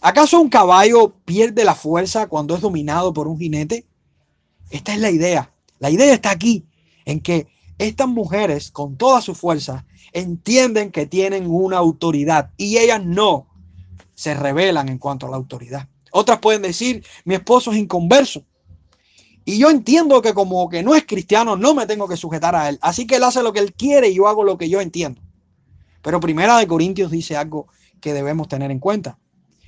¿Acaso 0.00 0.40
un 0.40 0.48
caballo 0.48 1.12
pierde 1.26 1.64
la 1.64 1.74
fuerza 1.74 2.26
cuando 2.26 2.54
es 2.54 2.62
dominado 2.62 3.12
por 3.12 3.28
un 3.28 3.38
jinete? 3.38 3.84
Esta 4.70 4.94
es 4.94 5.00
la 5.00 5.10
idea. 5.10 5.52
La 5.80 5.90
idea 5.90 6.14
está 6.14 6.30
aquí, 6.30 6.64
en 7.04 7.20
que 7.20 7.46
estas 7.76 8.08
mujeres, 8.08 8.70
con 8.70 8.96
toda 8.96 9.20
su 9.20 9.34
fuerza, 9.34 9.84
entienden 10.14 10.90
que 10.90 11.04
tienen 11.04 11.46
una 11.46 11.76
autoridad 11.76 12.52
y 12.56 12.78
ellas 12.78 13.04
no 13.04 13.49
se 14.20 14.34
revelan 14.34 14.90
en 14.90 14.98
cuanto 14.98 15.26
a 15.26 15.30
la 15.30 15.36
autoridad. 15.36 15.88
Otras 16.12 16.40
pueden 16.40 16.60
decir, 16.60 17.02
mi 17.24 17.36
esposo 17.36 17.72
es 17.72 17.78
inconverso. 17.78 18.44
Y 19.46 19.56
yo 19.56 19.70
entiendo 19.70 20.20
que 20.20 20.34
como 20.34 20.68
que 20.68 20.82
no 20.82 20.94
es 20.94 21.06
cristiano, 21.06 21.56
no 21.56 21.74
me 21.74 21.86
tengo 21.86 22.06
que 22.06 22.18
sujetar 22.18 22.54
a 22.54 22.68
él. 22.68 22.78
Así 22.82 23.06
que 23.06 23.16
él 23.16 23.24
hace 23.24 23.42
lo 23.42 23.54
que 23.54 23.60
él 23.60 23.72
quiere 23.72 24.10
y 24.10 24.16
yo 24.16 24.28
hago 24.28 24.44
lo 24.44 24.58
que 24.58 24.68
yo 24.68 24.82
entiendo. 24.82 25.22
Pero 26.02 26.20
Primera 26.20 26.58
de 26.58 26.66
Corintios 26.66 27.10
dice 27.10 27.34
algo 27.34 27.68
que 27.98 28.12
debemos 28.12 28.46
tener 28.46 28.70
en 28.70 28.78
cuenta. 28.78 29.18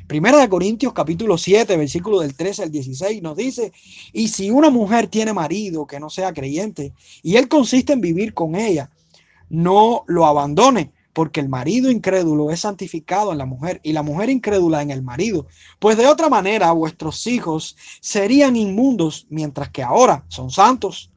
Primera 0.06 0.36
de 0.36 0.50
Corintios 0.50 0.92
capítulo 0.92 1.38
7, 1.38 1.74
versículo 1.78 2.20
del 2.20 2.36
13 2.36 2.64
al 2.64 2.70
16 2.70 3.22
nos 3.22 3.38
dice, 3.38 3.72
y 4.12 4.28
si 4.28 4.50
una 4.50 4.68
mujer 4.68 5.06
tiene 5.06 5.32
marido 5.32 5.86
que 5.86 5.98
no 5.98 6.10
sea 6.10 6.34
creyente 6.34 6.92
y 7.22 7.36
él 7.36 7.48
consiste 7.48 7.94
en 7.94 8.02
vivir 8.02 8.34
con 8.34 8.54
ella, 8.54 8.90
no 9.48 10.04
lo 10.08 10.26
abandone, 10.26 10.92
porque 11.12 11.40
el 11.40 11.48
marido 11.48 11.90
incrédulo 11.90 12.50
es 12.50 12.60
santificado 12.60 13.32
en 13.32 13.38
la 13.38 13.46
mujer 13.46 13.80
y 13.82 13.92
la 13.92 14.02
mujer 14.02 14.30
incrédula 14.30 14.82
en 14.82 14.90
el 14.90 15.02
marido. 15.02 15.46
Pues 15.78 15.96
de 15.96 16.06
otra 16.06 16.28
manera 16.28 16.72
vuestros 16.72 17.26
hijos 17.26 17.76
serían 18.00 18.56
inmundos 18.56 19.26
mientras 19.28 19.70
que 19.70 19.82
ahora 19.82 20.24
son 20.28 20.50
santos. 20.50 21.10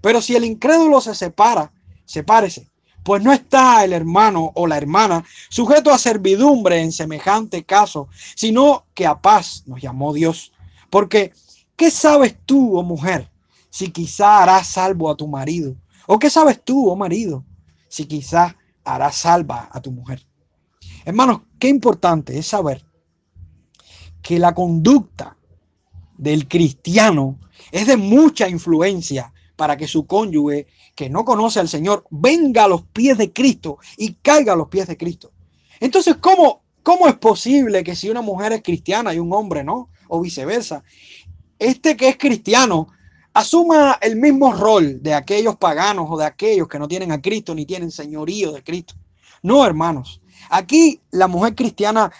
Pero 0.00 0.20
si 0.20 0.36
el 0.36 0.44
incrédulo 0.44 1.00
se 1.00 1.14
separa, 1.14 1.72
sepárese 2.04 2.68
pues 3.08 3.22
no 3.22 3.32
está 3.32 3.82
el 3.84 3.94
hermano 3.94 4.52
o 4.54 4.66
la 4.66 4.76
hermana 4.76 5.24
sujeto 5.48 5.90
a 5.90 5.96
servidumbre 5.96 6.82
en 6.82 6.92
semejante 6.92 7.64
caso, 7.64 8.08
sino 8.36 8.84
que 8.92 9.06
a 9.06 9.18
paz 9.22 9.62
nos 9.64 9.80
llamó 9.80 10.12
Dios. 10.12 10.52
Porque, 10.90 11.32
¿qué 11.74 11.90
sabes 11.90 12.36
tú, 12.44 12.76
oh 12.76 12.82
mujer, 12.82 13.30
si 13.70 13.90
quizá 13.90 14.42
harás 14.42 14.66
salvo 14.66 15.10
a 15.10 15.16
tu 15.16 15.26
marido? 15.26 15.74
¿O 16.06 16.18
qué 16.18 16.28
sabes 16.28 16.62
tú, 16.62 16.90
oh 16.90 16.96
marido, 16.96 17.46
si 17.88 18.04
quizá 18.04 18.57
harás 18.94 19.16
salva 19.16 19.68
a 19.72 19.80
tu 19.80 19.90
mujer? 19.90 20.26
Hermanos, 21.04 21.42
qué 21.58 21.68
importante 21.68 22.38
es 22.38 22.46
saber 22.46 22.84
que 24.22 24.38
la 24.38 24.54
conducta 24.54 25.36
del 26.16 26.48
cristiano 26.48 27.38
es 27.70 27.86
de 27.86 27.96
mucha 27.96 28.48
influencia 28.48 29.32
para 29.56 29.76
que 29.76 29.88
su 29.88 30.06
cónyuge 30.06 30.66
que 30.94 31.08
no 31.08 31.24
conoce 31.24 31.60
al 31.60 31.68
Señor 31.68 32.04
venga 32.10 32.64
a 32.64 32.68
los 32.68 32.82
pies 32.82 33.18
de 33.18 33.32
Cristo 33.32 33.78
y 33.96 34.14
caiga 34.14 34.52
a 34.52 34.56
los 34.56 34.68
pies 34.68 34.86
de 34.86 34.96
Cristo. 34.96 35.32
Entonces, 35.80 36.16
¿cómo, 36.20 36.62
cómo 36.82 37.08
es 37.08 37.14
posible 37.16 37.84
que 37.84 37.96
si 37.96 38.10
una 38.10 38.20
mujer 38.20 38.52
es 38.52 38.62
cristiana 38.62 39.14
y 39.14 39.18
un 39.18 39.32
hombre 39.32 39.64
no? 39.64 39.90
O 40.08 40.20
viceversa. 40.20 40.82
Este 41.58 41.96
que 41.96 42.08
es 42.08 42.16
cristiano 42.16 42.88
asuma 43.38 43.98
el 44.00 44.16
mismo 44.16 44.52
rol 44.52 45.00
de 45.00 45.14
aquellos 45.14 45.54
paganos 45.54 46.08
o 46.10 46.16
de 46.16 46.24
aquellos 46.24 46.66
que 46.66 46.80
no 46.80 46.88
tienen 46.88 47.12
a 47.12 47.22
Cristo 47.22 47.54
ni 47.54 47.66
tienen 47.66 47.92
señorío 47.92 48.50
de 48.50 48.64
Cristo. 48.64 48.94
No, 49.44 49.64
hermanos. 49.64 50.20
Aquí 50.50 51.00
la 51.12 51.28
mujer 51.28 51.54
cristiana 51.54 52.10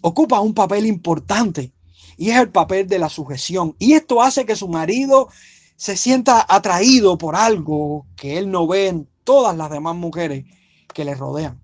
ocupa 0.00 0.40
un 0.40 0.54
papel 0.54 0.86
importante 0.86 1.72
y 2.16 2.30
es 2.30 2.40
el 2.40 2.50
papel 2.50 2.88
de 2.88 2.98
la 2.98 3.08
sujeción. 3.08 3.76
Y 3.78 3.92
esto 3.92 4.20
hace 4.20 4.44
que 4.44 4.56
su 4.56 4.66
marido 4.66 5.28
se 5.76 5.96
sienta 5.96 6.44
atraído 6.48 7.18
por 7.18 7.36
algo 7.36 8.06
que 8.16 8.36
él 8.36 8.50
no 8.50 8.66
ve 8.66 8.88
en 8.88 9.08
todas 9.22 9.56
las 9.56 9.70
demás 9.70 9.94
mujeres 9.94 10.44
que 10.92 11.04
le 11.04 11.14
rodean. 11.14 11.60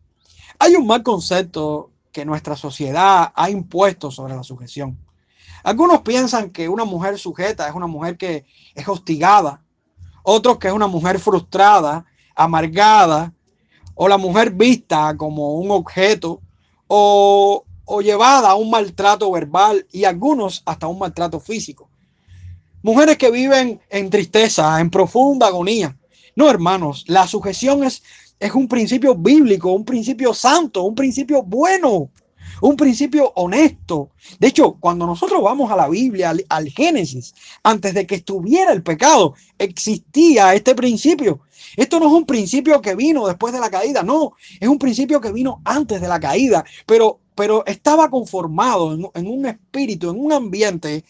Hay 0.60 0.76
un 0.76 0.86
mal 0.86 1.02
concepto 1.02 1.90
que 2.12 2.24
nuestra 2.24 2.54
sociedad 2.54 3.32
ha 3.34 3.50
impuesto 3.50 4.12
sobre 4.12 4.36
la 4.36 4.44
sujeción. 4.44 5.03
Algunos 5.64 6.02
piensan 6.02 6.50
que 6.50 6.68
una 6.68 6.84
mujer 6.84 7.18
sujeta 7.18 7.66
es 7.66 7.74
una 7.74 7.86
mujer 7.86 8.18
que 8.18 8.44
es 8.74 8.86
hostigada, 8.86 9.64
otros 10.22 10.58
que 10.58 10.68
es 10.68 10.74
una 10.74 10.86
mujer 10.86 11.18
frustrada, 11.18 12.04
amargada, 12.36 13.32
o 13.94 14.06
la 14.06 14.18
mujer 14.18 14.50
vista 14.50 15.16
como 15.16 15.54
un 15.54 15.70
objeto, 15.70 16.42
o, 16.86 17.64
llevada 18.02 18.50
a 18.50 18.54
un 18.56 18.68
maltrato 18.68 19.30
verbal 19.30 19.86
y 19.90 20.04
algunos 20.04 20.62
hasta 20.66 20.86
un 20.86 20.98
maltrato 20.98 21.40
físico. 21.40 21.88
Mujeres 22.82 23.16
que 23.16 23.30
viven 23.30 23.80
en 23.88 24.10
tristeza, 24.10 24.78
en 24.80 24.90
profunda 24.90 25.46
agonía. 25.46 25.96
No, 26.36 26.50
hermanos, 26.50 27.04
la 27.08 27.26
sujeción 27.26 27.84
es, 27.84 28.02
es 28.38 28.52
un 28.52 28.68
principio 28.68 29.14
bíblico, 29.14 29.72
un 29.72 29.86
principio 29.86 30.34
santo, 30.34 30.82
un 30.82 30.94
principio 30.94 31.42
bueno, 31.42 32.10
un 32.68 32.76
principio 32.76 33.30
honesto. 33.36 34.10
De 34.38 34.46
hecho, 34.46 34.78
cuando 34.80 35.06
nosotros 35.06 35.42
vamos 35.42 35.70
a 35.70 35.76
la 35.76 35.86
Biblia, 35.86 36.30
al, 36.30 36.44
al, 36.48 36.70
Génesis, 36.70 37.34
antes 37.62 37.92
de 37.92 38.06
que 38.06 38.14
estuviera 38.14 38.72
el 38.72 38.82
pecado, 38.82 39.34
existía 39.58 40.54
este 40.54 40.74
principio. 40.74 41.40
Esto 41.76 42.00
no 42.00 42.06
es 42.06 42.12
un 42.12 42.24
principio 42.24 42.80
que 42.80 42.94
vino 42.94 43.26
después 43.26 43.52
de 43.52 43.60
la 43.60 43.70
caída, 43.70 44.02
no, 44.02 44.32
es 44.58 44.66
un 44.66 44.78
principio 44.78 45.20
que 45.20 45.30
vino 45.30 45.60
antes 45.64 46.00
de 46.00 46.08
la 46.08 46.18
caída, 46.18 46.64
pero, 46.86 47.20
pero 47.34 47.66
estaba 47.66 48.08
conformado 48.08 48.94
en, 48.94 49.10
en 49.12 49.26
un 49.26 49.44
espíritu, 49.44 50.08
en 50.08 50.18
un 50.18 50.32
ambiente 50.32 51.04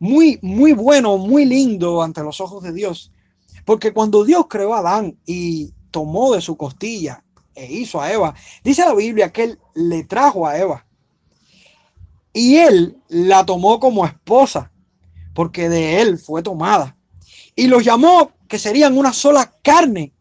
muy, 0.00 0.40
muy 0.42 0.72
bueno, 0.72 1.16
muy 1.16 1.44
lindo 1.44 2.02
ante 2.02 2.24
los 2.24 2.40
ojos 2.40 2.64
de 2.64 2.72
Dios. 2.72 3.12
Porque 3.64 3.92
cuando 3.92 4.24
Dios 4.24 4.46
creó 4.48 4.74
a 4.74 4.80
Adán 4.80 5.16
y 5.26 5.72
tomó 5.92 6.34
de 6.34 6.40
su 6.40 6.56
costilla 6.56 7.22
e 7.54 7.72
hizo 7.72 8.00
a 8.00 8.12
Eva, 8.12 8.34
dice 8.64 8.84
la 8.84 8.94
Biblia 8.94 9.32
que 9.32 9.44
él 9.44 9.58
le 9.74 10.02
trajo 10.02 10.44
a 10.44 10.58
Eva. 10.58 10.84
Y 12.32 12.56
él 12.56 12.96
la 13.08 13.44
tomó 13.44 13.80
como 13.80 14.06
esposa, 14.06 14.70
porque 15.34 15.68
de 15.68 16.00
él 16.00 16.18
fue 16.18 16.42
tomada. 16.42 16.96
Y 17.54 17.66
los 17.66 17.84
llamó 17.84 18.32
que 18.48 18.58
serían 18.58 18.96
una 18.96 19.12
sola 19.12 19.52
carne. 19.62 20.12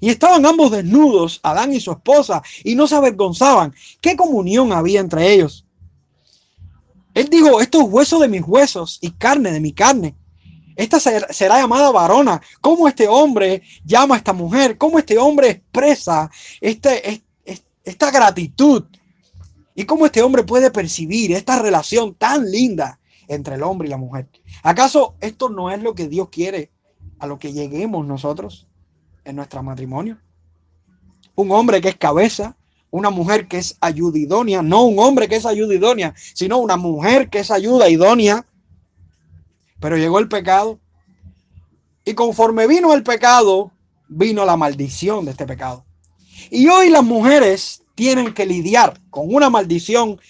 Y 0.00 0.10
estaban 0.10 0.46
ambos 0.46 0.70
desnudos, 0.70 1.40
Adán 1.42 1.72
y 1.72 1.80
su 1.80 1.90
esposa, 1.90 2.42
y 2.62 2.74
no 2.74 2.86
se 2.86 2.94
avergonzaban. 2.94 3.74
¿Qué 4.00 4.16
comunión 4.16 4.72
había 4.72 5.00
entre 5.00 5.32
ellos? 5.32 5.66
Él 7.14 7.28
dijo, 7.28 7.60
esto 7.60 7.80
es 7.80 7.88
hueso 7.88 8.20
de 8.20 8.28
mis 8.28 8.42
huesos 8.46 8.98
y 9.00 9.10
carne 9.10 9.50
de 9.50 9.60
mi 9.60 9.72
carne. 9.72 10.14
Esta 10.76 11.00
será 11.00 11.60
llamada 11.60 11.90
varona. 11.90 12.40
¿Cómo 12.60 12.86
este 12.86 13.08
hombre 13.08 13.62
llama 13.84 14.14
a 14.14 14.18
esta 14.18 14.32
mujer? 14.32 14.78
¿Cómo 14.78 15.00
este 15.00 15.18
hombre 15.18 15.50
expresa 15.50 16.30
este, 16.60 17.24
esta 17.82 18.12
gratitud? 18.12 18.84
¿Y 19.78 19.84
cómo 19.84 20.06
este 20.06 20.22
hombre 20.22 20.42
puede 20.42 20.72
percibir 20.72 21.30
esta 21.30 21.62
relación 21.62 22.12
tan 22.12 22.50
linda 22.50 22.98
entre 23.28 23.54
el 23.54 23.62
hombre 23.62 23.86
y 23.86 23.90
la 23.92 23.96
mujer? 23.96 24.28
¿Acaso 24.64 25.14
esto 25.20 25.50
no 25.50 25.70
es 25.70 25.80
lo 25.80 25.94
que 25.94 26.08
Dios 26.08 26.30
quiere 26.30 26.72
a 27.20 27.28
lo 27.28 27.38
que 27.38 27.52
lleguemos 27.52 28.04
nosotros 28.04 28.66
en 29.24 29.36
nuestro 29.36 29.62
matrimonio? 29.62 30.18
Un 31.36 31.52
hombre 31.52 31.80
que 31.80 31.90
es 31.90 31.96
cabeza, 31.96 32.56
una 32.90 33.10
mujer 33.10 33.46
que 33.46 33.58
es 33.58 33.76
ayuda 33.80 34.18
idónea, 34.18 34.62
no 34.62 34.82
un 34.82 34.98
hombre 34.98 35.28
que 35.28 35.36
es 35.36 35.46
ayuda 35.46 35.72
idónea, 35.72 36.12
sino 36.34 36.58
una 36.58 36.76
mujer 36.76 37.30
que 37.30 37.38
es 37.38 37.52
ayuda 37.52 37.88
idónea. 37.88 38.44
Pero 39.78 39.96
llegó 39.96 40.18
el 40.18 40.26
pecado. 40.26 40.80
Y 42.04 42.14
conforme 42.14 42.66
vino 42.66 42.92
el 42.94 43.04
pecado, 43.04 43.70
vino 44.08 44.44
la 44.44 44.56
maldición 44.56 45.24
de 45.24 45.30
este 45.30 45.46
pecado. 45.46 45.84
Y 46.50 46.66
hoy 46.66 46.90
las 46.90 47.04
mujeres 47.04 47.84
tienen 47.98 48.32
que 48.32 48.46
lidiar 48.46 49.00
con 49.10 49.34
una 49.34 49.50
maldición 49.50 50.20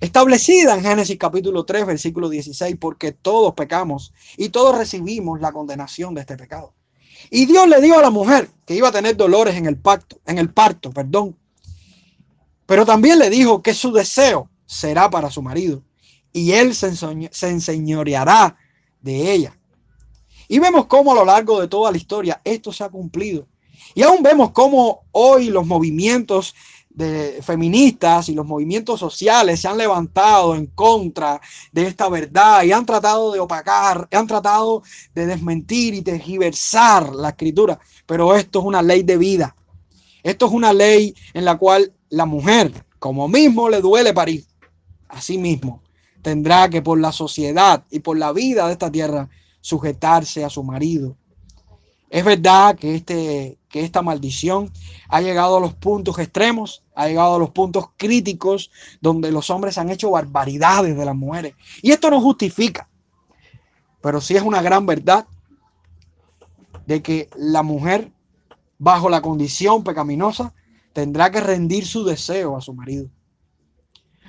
establecida 0.00 0.74
en 0.74 0.82
Génesis 0.82 1.18
capítulo 1.18 1.66
3, 1.66 1.84
versículo 1.84 2.30
16, 2.30 2.76
porque 2.80 3.12
todos 3.12 3.52
pecamos 3.52 4.14
y 4.38 4.48
todos 4.48 4.78
recibimos 4.78 5.38
la 5.38 5.52
condenación 5.52 6.14
de 6.14 6.22
este 6.22 6.38
pecado. 6.38 6.72
Y 7.28 7.44
Dios 7.44 7.68
le 7.68 7.82
dijo 7.82 7.98
a 7.98 8.00
la 8.02 8.08
mujer 8.08 8.48
que 8.64 8.74
iba 8.74 8.88
a 8.88 8.92
tener 8.92 9.18
dolores 9.18 9.54
en 9.56 9.66
el 9.66 9.76
pacto, 9.76 10.18
en 10.24 10.38
el 10.38 10.48
parto, 10.48 10.90
perdón, 10.90 11.36
pero 12.64 12.86
también 12.86 13.18
le 13.18 13.28
dijo 13.28 13.60
que 13.60 13.74
su 13.74 13.92
deseo 13.92 14.48
será 14.64 15.10
para 15.10 15.30
su 15.30 15.42
marido 15.42 15.82
y 16.32 16.52
él 16.52 16.74
se, 16.74 16.96
se 16.96 17.50
enseñoreará 17.50 18.56
de 19.02 19.30
ella. 19.30 19.58
Y 20.48 20.58
vemos 20.58 20.86
cómo 20.86 21.12
a 21.12 21.16
lo 21.16 21.26
largo 21.26 21.60
de 21.60 21.68
toda 21.68 21.90
la 21.90 21.98
historia 21.98 22.40
esto 22.44 22.72
se 22.72 22.82
ha 22.82 22.88
cumplido. 22.88 23.46
Y 23.94 24.02
aún 24.02 24.22
vemos 24.22 24.52
cómo 24.52 25.02
hoy 25.12 25.50
los 25.50 25.66
movimientos 25.66 26.54
de 26.90 27.40
feministas 27.42 28.28
y 28.28 28.34
los 28.34 28.46
movimientos 28.46 28.98
sociales 28.98 29.60
se 29.60 29.68
han 29.68 29.78
levantado 29.78 30.54
en 30.54 30.66
contra 30.66 31.40
de 31.70 31.86
esta 31.86 32.08
verdad 32.08 32.64
y 32.64 32.72
han 32.72 32.84
tratado 32.84 33.32
de 33.32 33.40
opacar, 33.40 34.08
han 34.10 34.26
tratado 34.26 34.82
de 35.14 35.26
desmentir 35.26 35.94
y 35.94 36.02
tergiversar 36.02 37.14
la 37.14 37.30
escritura. 37.30 37.78
Pero 38.06 38.34
esto 38.34 38.58
es 38.60 38.64
una 38.64 38.82
ley 38.82 39.02
de 39.02 39.16
vida. 39.16 39.54
Esto 40.22 40.46
es 40.46 40.52
una 40.52 40.72
ley 40.72 41.14
en 41.34 41.44
la 41.44 41.56
cual 41.56 41.92
la 42.08 42.26
mujer, 42.26 42.84
como 42.98 43.28
mismo 43.28 43.68
le 43.68 43.80
duele 43.80 44.12
parir, 44.12 44.44
así 45.08 45.38
mismo 45.38 45.82
tendrá 46.22 46.68
que 46.68 46.82
por 46.82 47.00
la 47.00 47.12
sociedad 47.12 47.84
y 47.90 48.00
por 48.00 48.18
la 48.18 48.32
vida 48.32 48.66
de 48.66 48.72
esta 48.72 48.90
tierra 48.90 49.28
sujetarse 49.60 50.44
a 50.44 50.50
su 50.50 50.62
marido. 50.62 51.16
Es 52.10 52.24
verdad 52.24 52.76
que, 52.76 52.94
este, 52.94 53.58
que 53.68 53.84
esta 53.84 54.00
maldición 54.00 54.72
ha 55.08 55.20
llegado 55.20 55.58
a 55.58 55.60
los 55.60 55.74
puntos 55.74 56.18
extremos, 56.18 56.84
ha 56.94 57.06
llegado 57.06 57.34
a 57.34 57.38
los 57.38 57.50
puntos 57.50 57.90
críticos 57.96 58.70
donde 59.00 59.30
los 59.30 59.50
hombres 59.50 59.76
han 59.76 59.90
hecho 59.90 60.10
barbaridades 60.10 60.96
de 60.96 61.04
las 61.04 61.14
mujeres. 61.14 61.54
Y 61.82 61.92
esto 61.92 62.10
no 62.10 62.20
justifica, 62.20 62.88
pero 64.00 64.20
sí 64.20 64.36
es 64.36 64.42
una 64.42 64.62
gran 64.62 64.86
verdad 64.86 65.26
de 66.86 67.02
que 67.02 67.28
la 67.36 67.62
mujer, 67.62 68.10
bajo 68.78 69.10
la 69.10 69.20
condición 69.20 69.84
pecaminosa, 69.84 70.54
tendrá 70.94 71.30
que 71.30 71.40
rendir 71.40 71.86
su 71.86 72.04
deseo 72.04 72.56
a 72.56 72.62
su 72.62 72.72
marido. 72.72 73.10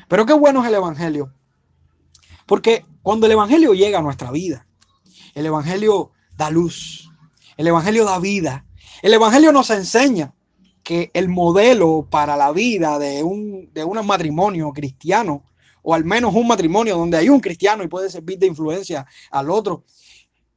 Pero 0.10 0.26
qué 0.26 0.34
bueno 0.34 0.62
es 0.62 0.68
el 0.68 0.76
Evangelio, 0.76 1.34
porque 2.46 2.86
cuando 3.02 3.26
el 3.28 3.32
Evangelio 3.32 3.74
llega 3.74 4.00
a 4.00 4.02
nuestra 4.02 4.32
vida, 4.32 4.68
el 5.36 5.46
Evangelio 5.46 6.12
da 6.36 6.50
luz, 6.50 7.09
el 7.60 7.68
Evangelio 7.68 8.06
da 8.06 8.20
vida, 8.20 8.66
el 9.02 9.14
Evangelio 9.14 9.52
nos 9.52 9.70
enseña 9.70 10.34
que 10.82 11.12
el 11.14 11.28
modelo 11.28 12.08
para 12.10 12.38
la 12.38 12.54
vida 12.54 12.98
de 13.00 13.22
un, 13.22 13.70
de 13.74 13.84
un 13.84 14.08
matrimonio 14.08 14.72
cristiano, 14.72 15.44
o 15.82 15.94
al 15.94 16.06
menos 16.06 16.34
un 16.36 16.48
matrimonio 16.48 16.98
donde 16.98 17.18
hay 17.18 17.28
un 17.28 17.42
cristiano 17.42 17.84
y 17.84 17.90
puede 17.90 18.10
servir 18.10 18.40
de 18.40 18.48
influencia 18.48 19.06
al 19.30 19.50
otro, 19.50 19.84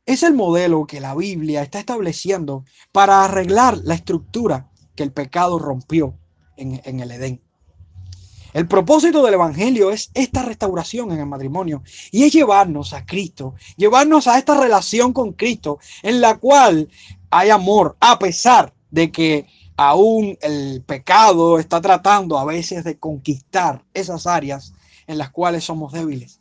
es 0.07 0.23
el 0.23 0.35
modelo 0.35 0.87
que 0.87 1.01
la 1.01 1.17
Biblia 1.17 1.65
está 1.65 1.81
estableciendo 1.81 2.65
para 2.93 3.25
arreglar 3.25 3.79
la 3.83 3.95
estructura 3.95 4.71
que 4.95 5.03
el 5.03 5.11
pecado 5.11 5.59
rompió 5.59 6.17
en, 6.57 6.81
en 6.85 7.01
el 7.01 7.11
Edén. 7.11 7.43
El 8.53 8.69
propósito 8.69 9.23
del 9.25 9.35
Evangelio 9.35 9.91
es 9.91 10.11
esta 10.13 10.43
restauración 10.43 11.11
en 11.11 11.21
el 11.21 11.27
matrimonio 11.27 11.83
y 12.11 12.25
es 12.25 12.33
llevarnos 12.33 12.93
a 12.93 13.07
Cristo, 13.07 13.55
llevarnos 13.77 14.27
a 14.27 14.39
esta 14.39 14.61
relación 14.61 15.15
con 15.15 15.33
Cristo 15.33 15.79
en 16.03 16.21
la 16.21 16.37
cual 16.37 16.89
hay 17.31 17.49
amor, 17.49 17.97
a 17.99 18.19
pesar 18.19 18.75
de 18.91 19.11
que 19.11 19.47
aún 19.77 20.37
el 20.43 20.83
pecado 20.85 21.59
está 21.59 21.81
tratando 21.81 22.39
a 22.39 22.45
veces 22.45 22.85
de 22.85 22.99
conquistar 22.99 23.83
esas 23.95 24.27
áreas 24.27 24.75
en 25.07 25.17
las 25.17 25.31
cuales 25.31 25.65
somos 25.65 25.93
débiles. 25.93 26.41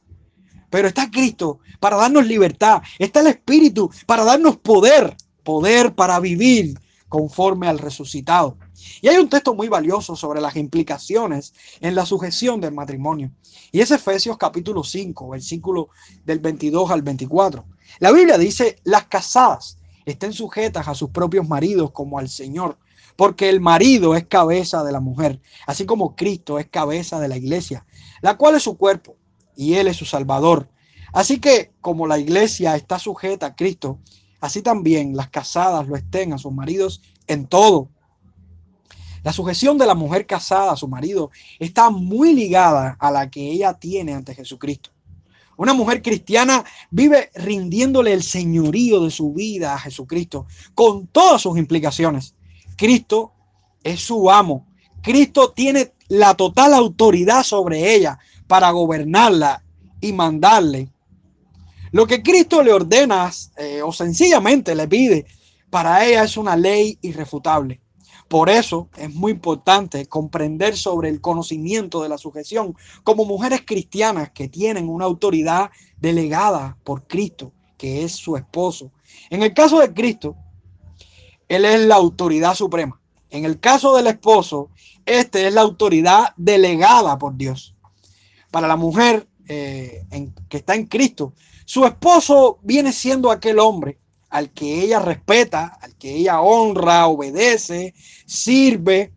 Pero 0.69 0.89
está 0.89 1.09
Cristo 1.09 1.59
para 1.79 1.95
darnos 1.95 2.27
libertad, 2.27 2.81
está 2.99 3.21
el 3.21 3.27
Espíritu 3.27 3.89
para 4.05 4.25
darnos 4.25 4.57
poder, 4.57 5.15
poder 5.43 5.95
para 5.95 6.19
vivir 6.19 6.77
conforme 7.11 7.67
al 7.67 7.77
resucitado. 7.77 8.57
Y 9.01 9.09
hay 9.09 9.17
un 9.17 9.27
texto 9.27 9.53
muy 9.53 9.67
valioso 9.67 10.15
sobre 10.15 10.39
las 10.39 10.55
implicaciones 10.55 11.53
en 11.81 11.93
la 11.93 12.05
sujeción 12.05 12.61
del 12.61 12.73
matrimonio. 12.73 13.33
Y 13.73 13.81
es 13.81 13.91
Efesios 13.91 14.37
capítulo 14.37 14.81
5, 14.81 15.27
versículo 15.27 15.89
del 16.23 16.39
22 16.39 16.89
al 16.89 17.01
24. 17.01 17.65
La 17.99 18.13
Biblia 18.13 18.37
dice, 18.37 18.77
las 18.85 19.07
casadas 19.07 19.77
estén 20.05 20.31
sujetas 20.31 20.87
a 20.87 20.95
sus 20.95 21.09
propios 21.09 21.45
maridos 21.49 21.91
como 21.91 22.17
al 22.17 22.29
Señor, 22.29 22.77
porque 23.17 23.49
el 23.49 23.59
marido 23.59 24.15
es 24.15 24.25
cabeza 24.27 24.81
de 24.85 24.93
la 24.93 25.01
mujer, 25.01 25.41
así 25.67 25.85
como 25.85 26.15
Cristo 26.15 26.59
es 26.59 26.69
cabeza 26.69 27.19
de 27.19 27.27
la 27.27 27.35
iglesia, 27.35 27.85
la 28.21 28.37
cual 28.37 28.55
es 28.55 28.63
su 28.63 28.77
cuerpo 28.77 29.17
y 29.53 29.73
Él 29.73 29.87
es 29.87 29.97
su 29.97 30.05
Salvador. 30.05 30.69
Así 31.11 31.41
que 31.41 31.73
como 31.81 32.07
la 32.07 32.19
iglesia 32.19 32.77
está 32.77 32.99
sujeta 32.99 33.47
a 33.47 33.55
Cristo, 33.57 33.99
así 34.41 34.61
también 34.61 35.15
las 35.15 35.29
casadas 35.29 35.87
lo 35.87 35.95
estén 35.95 36.33
a 36.33 36.37
sus 36.37 36.51
maridos 36.51 37.01
en 37.27 37.47
todo 37.47 37.87
la 39.23 39.33
sujeción 39.33 39.77
de 39.77 39.85
la 39.85 39.93
mujer 39.93 40.25
casada 40.25 40.71
a 40.71 40.77
su 40.77 40.87
marido 40.87 41.29
está 41.59 41.91
muy 41.91 42.33
ligada 42.33 42.97
a 42.99 43.11
la 43.11 43.29
que 43.29 43.51
ella 43.51 43.73
tiene 43.73 44.13
ante 44.13 44.33
Jesucristo. 44.33 44.89
Una 45.57 45.75
mujer 45.75 46.01
cristiana 46.01 46.65
vive 46.89 47.29
rindiéndole 47.35 48.13
el 48.13 48.23
señorío 48.23 49.03
de 49.03 49.11
su 49.11 49.31
vida 49.31 49.75
a 49.75 49.79
Jesucristo 49.79 50.47
con 50.73 51.05
todas 51.05 51.43
sus 51.43 51.55
implicaciones. 51.59 52.33
Cristo 52.75 53.31
es 53.83 53.99
su 53.99 54.31
amo. 54.31 54.65
Cristo 55.03 55.51
tiene 55.51 55.93
la 56.07 56.33
total 56.33 56.73
autoridad 56.73 57.43
sobre 57.43 57.93
ella 57.93 58.17
para 58.47 58.71
gobernarla 58.71 59.63
y 59.99 60.13
mandarle. 60.13 60.89
Lo 61.91 62.07
que 62.07 62.23
Cristo 62.23 62.63
le 62.63 62.71
ordena 62.71 63.31
eh, 63.57 63.81
o 63.81 63.91
sencillamente 63.91 64.75
le 64.75 64.87
pide, 64.87 65.25
para 65.69 66.05
ella 66.05 66.23
es 66.23 66.37
una 66.37 66.55
ley 66.55 66.97
irrefutable. 67.01 67.81
Por 68.29 68.49
eso 68.49 68.87
es 68.95 69.13
muy 69.13 69.33
importante 69.33 70.05
comprender 70.05 70.77
sobre 70.77 71.09
el 71.09 71.19
conocimiento 71.19 72.01
de 72.01 72.07
la 72.07 72.17
sujeción 72.17 72.75
como 73.03 73.25
mujeres 73.25 73.63
cristianas 73.65 74.31
que 74.31 74.47
tienen 74.47 74.87
una 74.87 75.03
autoridad 75.03 75.69
delegada 75.99 76.77
por 76.85 77.07
Cristo, 77.07 77.51
que 77.77 78.05
es 78.05 78.13
su 78.13 78.37
esposo. 78.37 78.93
En 79.29 79.43
el 79.43 79.53
caso 79.53 79.79
de 79.79 79.93
Cristo, 79.93 80.37
Él 81.49 81.65
es 81.65 81.81
la 81.81 81.95
autoridad 81.95 82.55
suprema. 82.55 83.01
En 83.29 83.43
el 83.43 83.59
caso 83.59 83.97
del 83.97 84.07
esposo, 84.07 84.69
este 85.05 85.47
es 85.47 85.53
la 85.53 85.61
autoridad 85.61 86.33
delegada 86.37 87.17
por 87.17 87.35
Dios. 87.35 87.75
Para 88.49 88.69
la 88.69 88.77
mujer 88.77 89.27
eh, 89.49 90.05
que 90.47 90.57
está 90.57 90.75
en 90.75 90.85
Cristo, 90.85 91.33
su 91.71 91.85
esposo 91.85 92.59
viene 92.63 92.91
siendo 92.91 93.31
aquel 93.31 93.57
hombre 93.57 93.97
al 94.29 94.49
que 94.49 94.83
ella 94.83 94.99
respeta, 94.99 95.77
al 95.81 95.95
que 95.95 96.17
ella 96.17 96.41
honra, 96.41 97.07
obedece, 97.07 97.93
sirve 98.25 99.13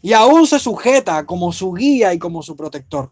y 0.00 0.12
aún 0.12 0.46
se 0.46 0.60
sujeta 0.60 1.26
como 1.26 1.52
su 1.52 1.72
guía 1.72 2.14
y 2.14 2.20
como 2.20 2.40
su 2.44 2.54
protector. 2.54 3.10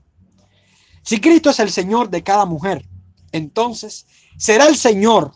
Si 1.03 1.21
Cristo 1.21 1.51
es 1.51 1.59
el 1.59 1.73
Señor 1.73 2.11
de 2.11 2.23
cada 2.23 2.45
mujer, 2.45 2.89
entonces 3.33 4.07
será 4.37 4.69
el 4.69 4.77
Señor, 4.77 5.33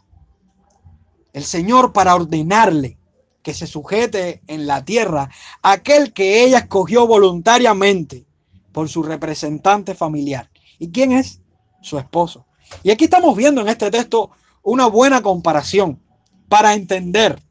el 1.33 1.43
Señor 1.43 1.93
para 1.93 2.15
ordenarle 2.15 2.99
que 3.43 3.53
se 3.53 3.67
sujete 3.67 4.43
en 4.47 4.69
la 4.69 4.85
tierra 4.85 5.29
aquel 5.63 6.13
que 6.13 6.45
ella 6.45 6.59
escogió 6.59 7.09
voluntariamente 7.09 8.27
por 8.71 8.89
su 8.89 9.03
representante 9.03 9.97
familiar. 9.97 10.49
¿Y 10.79 10.93
quién 10.93 11.11
es? 11.11 11.41
Su 11.83 11.99
esposo. 11.99 12.48
Y 12.83 12.91
aquí 12.91 13.05
estamos 13.05 13.37
viendo 13.37 13.61
en 13.61 13.69
este 13.69 13.91
texto 13.91 14.31
una 14.63 14.87
buena 14.87 15.23
comparación 15.23 16.01
para 16.49 16.75
entender 16.75 17.43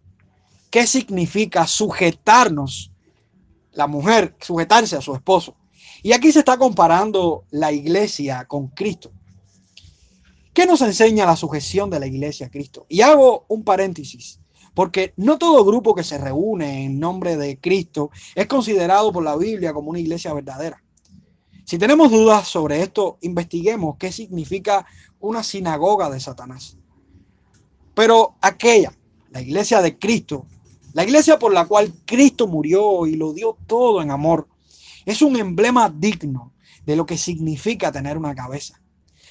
qué 0.70 0.86
significa 0.88 1.68
sujetarnos, 1.68 2.92
la 3.72 3.88
mujer 3.88 4.36
sujetarse 4.40 4.96
a 4.96 5.02
su 5.02 5.14
esposo. 5.14 5.56
Y 6.04 6.14
aquí 6.14 6.32
se 6.32 6.40
está 6.40 6.58
comparando 6.58 7.46
la 7.52 7.72
iglesia 7.72 8.46
con 8.46 8.68
Cristo. 8.68 9.12
¿Qué 10.54 10.66
nos 10.66 10.82
enseña 10.82 11.26
la 11.26 11.36
sujeción 11.36 11.90
de 11.90 12.00
la 12.00 12.08
iglesia 12.08 12.48
a 12.48 12.50
Cristo? 12.50 12.86
Y 12.90 13.02
hago 13.02 13.46
un 13.48 13.64
paréntesis, 13.64 14.40
porque 14.74 15.14
no 15.16 15.38
todo 15.38 15.64
grupo 15.64 15.94
que 15.94 16.04
se 16.04 16.18
reúne 16.18 16.86
en 16.86 17.00
nombre 17.00 17.38
de 17.38 17.60
Cristo 17.60 18.10
es 18.34 18.48
considerado 18.48 19.12
por 19.12 19.24
la 19.24 19.36
Biblia 19.36 19.74
como 19.74 19.92
una 19.92 20.00
iglesia 20.00 20.34
verdadera. 20.34 20.82
Si 21.64 21.78
tenemos 21.78 22.10
dudas 22.10 22.48
sobre 22.48 22.82
esto, 22.82 23.18
investiguemos 23.22 23.98
qué 23.98 24.12
significa 24.12 24.86
una 25.20 25.44
sinagoga 25.44 26.10
de 26.10 26.20
Satanás. 26.20 26.78
Pero 27.94 28.36
aquella, 28.42 28.94
la 29.32 29.42
iglesia 29.42 29.82
de 29.82 29.98
Cristo, 29.98 30.46
la 30.94 31.04
iglesia 31.04 31.40
por 31.40 31.54
la 31.54 31.66
cual 31.66 31.94
Cristo 32.06 32.48
murió 32.48 33.06
y 33.08 33.16
lo 33.16 33.34
dio 33.34 33.58
todo 33.68 34.02
en 34.02 34.12
amor, 34.12 34.48
es 35.06 35.22
un 35.22 35.36
emblema 35.36 35.90
digno 35.90 36.54
de 36.86 36.96
lo 36.96 37.06
que 37.06 37.18
significa 37.18 37.92
tener 37.92 38.18
una 38.18 38.36
cabeza. 38.36 38.82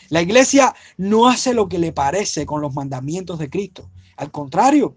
La 0.08 0.22
iglesia 0.22 0.74
no 0.96 1.28
hace 1.28 1.54
lo 1.54 1.68
que 1.68 1.78
le 1.78 1.92
parece 1.92 2.46
con 2.46 2.60
los 2.60 2.74
mandamientos 2.74 3.38
de 3.38 3.50
Cristo. 3.50 3.90
Al 4.16 4.30
contrario, 4.30 4.96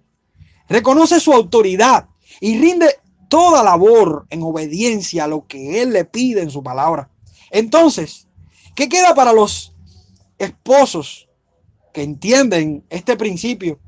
reconoce 0.67 1.19
su 1.19 1.33
autoridad 1.33 2.09
y 2.39 2.59
rinde 2.59 2.99
toda 3.27 3.63
labor 3.63 4.25
en 4.29 4.43
obediencia 4.43 5.23
a 5.23 5.27
lo 5.27 5.47
que 5.47 5.81
Él 5.81 5.91
le 5.93 6.05
pide 6.05 6.41
en 6.41 6.51
su 6.51 6.63
palabra. 6.63 7.09
Entonces, 7.51 8.27
¿qué 8.75 8.89
queda 8.89 9.15
para 9.15 9.33
los 9.33 9.73
esposos 10.39 11.29
que 11.93 12.01
entienden 12.01 12.85
este 12.89 13.15
principio, 13.15 13.79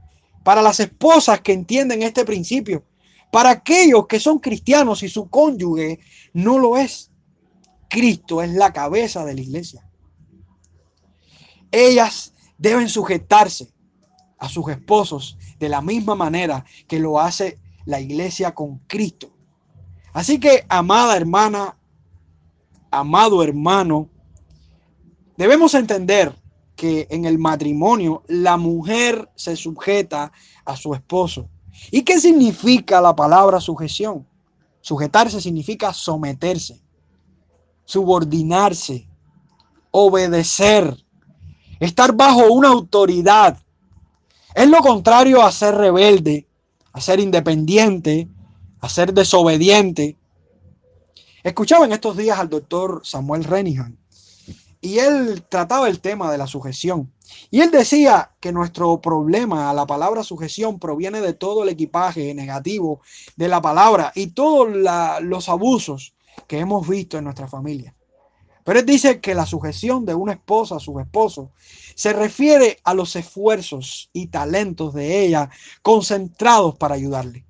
para 0.43 0.61
las 0.61 0.79
esposas 0.79 1.41
que 1.41 1.53
entienden 1.53 2.03
este 2.03 2.25
principio, 2.25 2.83
para 3.31 3.51
aquellos 3.51 4.07
que 4.07 4.19
son 4.19 4.39
cristianos 4.39 5.03
y 5.03 5.09
su 5.09 5.29
cónyuge 5.29 5.99
no 6.33 6.59
lo 6.59 6.77
es. 6.77 7.11
Cristo 7.89 8.41
es 8.41 8.51
la 8.51 8.71
cabeza 8.71 9.25
de 9.25 9.33
la 9.33 9.41
iglesia. 9.41 9.87
ellas 11.71 12.33
deben 12.57 12.89
sujetarse 12.89 13.73
a 14.37 14.49
sus 14.49 14.69
esposos 14.69 15.37
de 15.59 15.69
la 15.69 15.81
misma 15.81 16.15
manera 16.15 16.65
que 16.87 16.99
lo 16.99 17.19
hace 17.19 17.59
la 17.85 17.99
iglesia 17.99 18.53
con 18.53 18.79
Cristo. 18.87 19.33
Así 20.13 20.39
que, 20.39 20.65
amada 20.67 21.15
hermana, 21.15 21.77
amado 22.89 23.43
hermano, 23.43 24.09
debemos 25.37 25.73
entender 25.73 26.35
que 26.81 27.05
en 27.11 27.25
el 27.25 27.37
matrimonio 27.37 28.23
la 28.27 28.57
mujer 28.57 29.29
se 29.35 29.55
sujeta 29.55 30.31
a 30.65 30.75
su 30.75 30.95
esposo. 30.95 31.47
¿Y 31.91 32.01
qué 32.01 32.19
significa 32.19 32.99
la 32.99 33.15
palabra 33.15 33.61
sujeción? 33.61 34.27
Sujetarse 34.81 35.39
significa 35.39 35.93
someterse, 35.93 36.81
subordinarse, 37.85 39.07
obedecer, 39.91 40.97
estar 41.79 42.13
bajo 42.13 42.51
una 42.51 42.69
autoridad. 42.69 43.59
Es 44.55 44.67
lo 44.67 44.79
contrario 44.79 45.43
a 45.43 45.51
ser 45.51 45.75
rebelde, 45.75 46.47
a 46.93 46.99
ser 46.99 47.19
independiente, 47.19 48.27
a 48.79 48.89
ser 48.89 49.13
desobediente. 49.13 50.17
Escuchaba 51.43 51.85
en 51.85 51.91
estos 51.91 52.17
días 52.17 52.39
al 52.39 52.49
doctor 52.49 53.01
Samuel 53.03 53.43
Renihan 53.43 54.00
y 54.81 54.97
él 54.97 55.43
trataba 55.47 55.87
el 55.87 56.01
tema 56.01 56.31
de 56.31 56.39
la 56.39 56.47
sujeción. 56.47 57.11
Y 57.51 57.61
él 57.61 57.71
decía 57.71 58.31
que 58.39 58.51
nuestro 58.51 58.99
problema 58.99 59.69
a 59.69 59.73
la 59.73 59.85
palabra 59.85 60.23
sujeción 60.23 60.79
proviene 60.79 61.21
de 61.21 61.33
todo 61.33 61.63
el 61.63 61.69
equipaje 61.69 62.33
negativo 62.33 63.01
de 63.37 63.47
la 63.47 63.61
palabra 63.61 64.11
y 64.15 64.27
todos 64.27 64.67
los 65.21 65.49
abusos 65.49 66.15
que 66.47 66.59
hemos 66.59 66.87
visto 66.87 67.17
en 67.17 67.25
nuestra 67.25 67.47
familia. 67.47 67.95
Pero 68.63 68.79
él 68.79 68.85
dice 68.85 69.21
que 69.21 69.35
la 69.35 69.45
sujeción 69.45 70.05
de 70.05 70.13
una 70.13 70.33
esposa 70.33 70.75
a 70.75 70.79
su 70.79 70.99
esposo 70.99 71.51
se 71.95 72.13
refiere 72.13 72.79
a 72.83 72.93
los 72.93 73.15
esfuerzos 73.15 74.09
y 74.13 74.27
talentos 74.27 74.93
de 74.93 75.25
ella 75.25 75.49
concentrados 75.81 76.75
para 76.75 76.95
ayudarle. 76.95 77.45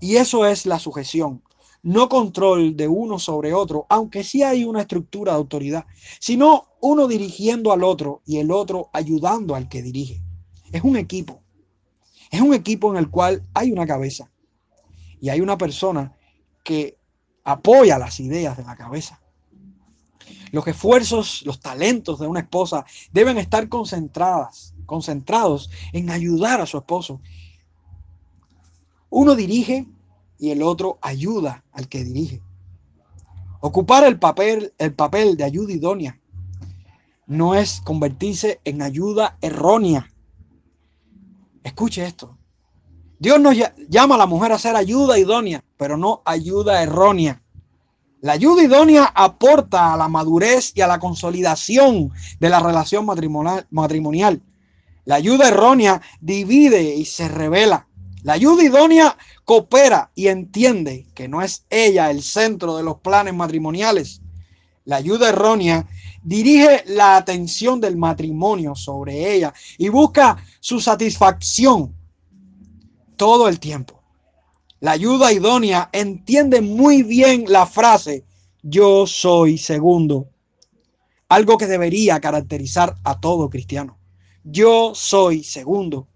Y 0.00 0.16
eso 0.16 0.46
es 0.46 0.64
la 0.64 0.78
sujeción, 0.78 1.42
no 1.82 2.08
control 2.08 2.76
de 2.76 2.88
uno 2.88 3.18
sobre 3.18 3.54
otro, 3.54 3.86
aunque 3.88 4.24
sí 4.24 4.42
hay 4.42 4.64
una 4.64 4.82
estructura 4.82 5.32
de 5.32 5.38
autoridad, 5.38 5.86
sino 6.20 6.68
uno 6.80 7.06
dirigiendo 7.08 7.72
al 7.72 7.84
otro 7.84 8.22
y 8.26 8.38
el 8.38 8.50
otro 8.50 8.90
ayudando 8.92 9.54
al 9.54 9.68
que 9.68 9.82
dirige. 9.82 10.22
Es 10.72 10.82
un 10.82 10.96
equipo. 10.96 11.42
Es 12.30 12.40
un 12.40 12.52
equipo 12.52 12.90
en 12.90 12.98
el 12.98 13.10
cual 13.10 13.42
hay 13.54 13.72
una 13.72 13.86
cabeza 13.86 14.30
y 15.20 15.30
hay 15.30 15.40
una 15.40 15.56
persona 15.56 16.14
que 16.62 16.98
apoya 17.44 17.98
las 17.98 18.20
ideas 18.20 18.56
de 18.56 18.64
la 18.64 18.76
cabeza. 18.76 19.20
Los 20.52 20.66
esfuerzos, 20.66 21.42
los 21.44 21.60
talentos 21.60 22.18
de 22.18 22.26
una 22.26 22.40
esposa 22.40 22.84
deben 23.12 23.38
estar 23.38 23.68
concentradas, 23.68 24.74
concentrados 24.86 25.70
en 25.92 26.10
ayudar 26.10 26.60
a 26.60 26.66
su 26.66 26.78
esposo. 26.78 27.20
Uno 29.10 29.34
dirige 29.34 29.86
y 30.38 30.50
el 30.50 30.62
otro 30.62 30.98
ayuda 31.02 31.64
al 31.72 31.88
que 31.88 32.04
dirige. 32.04 32.42
Ocupar 33.60 34.04
el 34.04 34.18
papel, 34.18 34.72
el 34.78 34.94
papel 34.94 35.36
de 35.36 35.44
ayuda 35.44 35.72
idónea 35.72 36.20
no 37.28 37.54
es 37.54 37.82
convertirse 37.82 38.60
en 38.64 38.82
ayuda 38.82 39.36
errónea. 39.42 40.10
Escuche 41.62 42.04
esto. 42.06 42.38
Dios 43.18 43.38
nos 43.38 43.54
llama 43.88 44.14
a 44.14 44.18
la 44.18 44.26
mujer 44.26 44.52
a 44.52 44.58
ser 44.58 44.74
ayuda 44.76 45.18
idónea, 45.18 45.62
pero 45.76 45.96
no 45.96 46.22
ayuda 46.24 46.82
errónea. 46.82 47.42
La 48.20 48.32
ayuda 48.32 48.62
idónea 48.62 49.12
aporta 49.14 49.92
a 49.92 49.96
la 49.96 50.08
madurez 50.08 50.72
y 50.74 50.80
a 50.80 50.86
la 50.86 50.98
consolidación 50.98 52.10
de 52.40 52.48
la 52.48 52.60
relación 52.60 53.04
matrimonial. 53.04 54.42
La 55.04 55.16
ayuda 55.16 55.48
errónea 55.48 56.00
divide 56.20 56.94
y 56.94 57.04
se 57.04 57.28
revela. 57.28 57.87
La 58.28 58.34
ayuda 58.34 58.62
idónea 58.62 59.16
coopera 59.46 60.10
y 60.14 60.28
entiende 60.28 61.06
que 61.14 61.28
no 61.28 61.40
es 61.40 61.64
ella 61.70 62.10
el 62.10 62.22
centro 62.22 62.76
de 62.76 62.82
los 62.82 62.98
planes 62.98 63.32
matrimoniales. 63.32 64.20
La 64.84 64.96
ayuda 64.96 65.30
errónea 65.30 65.88
dirige 66.22 66.84
la 66.88 67.16
atención 67.16 67.80
del 67.80 67.96
matrimonio 67.96 68.74
sobre 68.74 69.32
ella 69.34 69.54
y 69.78 69.88
busca 69.88 70.44
su 70.60 70.78
satisfacción 70.78 71.94
todo 73.16 73.48
el 73.48 73.58
tiempo. 73.58 74.02
La 74.80 74.90
ayuda 74.90 75.32
idónea 75.32 75.88
entiende 75.90 76.60
muy 76.60 77.02
bien 77.02 77.46
la 77.48 77.64
frase 77.64 78.26
yo 78.62 79.06
soy 79.06 79.56
segundo. 79.56 80.28
Algo 81.30 81.56
que 81.56 81.66
debería 81.66 82.20
caracterizar 82.20 82.94
a 83.04 83.18
todo 83.20 83.48
cristiano. 83.48 83.96
Yo 84.44 84.92
soy 84.94 85.44
segundo. 85.44 86.08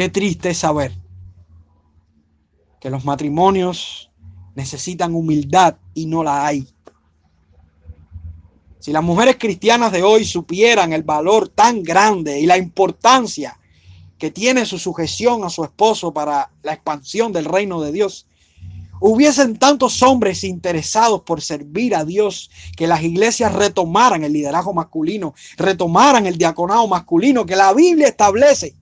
Qué 0.00 0.08
triste 0.08 0.54
saber 0.54 0.92
que 2.80 2.88
los 2.88 3.04
matrimonios 3.04 4.10
necesitan 4.54 5.14
humildad 5.14 5.76
y 5.92 6.06
no 6.06 6.24
la 6.24 6.46
hay. 6.46 6.66
Si 8.78 8.92
las 8.92 9.02
mujeres 9.02 9.36
cristianas 9.38 9.92
de 9.92 10.02
hoy 10.02 10.24
supieran 10.24 10.94
el 10.94 11.02
valor 11.02 11.48
tan 11.48 11.82
grande 11.82 12.40
y 12.40 12.46
la 12.46 12.56
importancia 12.56 13.60
que 14.16 14.30
tiene 14.30 14.64
su 14.64 14.78
sujeción 14.78 15.44
a 15.44 15.50
su 15.50 15.64
esposo 15.64 16.14
para 16.14 16.50
la 16.62 16.72
expansión 16.72 17.30
del 17.30 17.44
reino 17.44 17.82
de 17.82 17.92
Dios, 17.92 18.26
hubiesen 19.00 19.58
tantos 19.58 20.02
hombres 20.02 20.44
interesados 20.44 21.20
por 21.26 21.42
servir 21.42 21.94
a 21.94 22.06
Dios, 22.06 22.50
que 22.74 22.86
las 22.86 23.02
iglesias 23.02 23.52
retomaran 23.52 24.24
el 24.24 24.32
liderazgo 24.32 24.72
masculino, 24.72 25.34
retomaran 25.58 26.24
el 26.24 26.38
diaconado 26.38 26.88
masculino 26.88 27.44
que 27.44 27.54
la 27.54 27.74
Biblia 27.74 28.08
establece. 28.08 28.79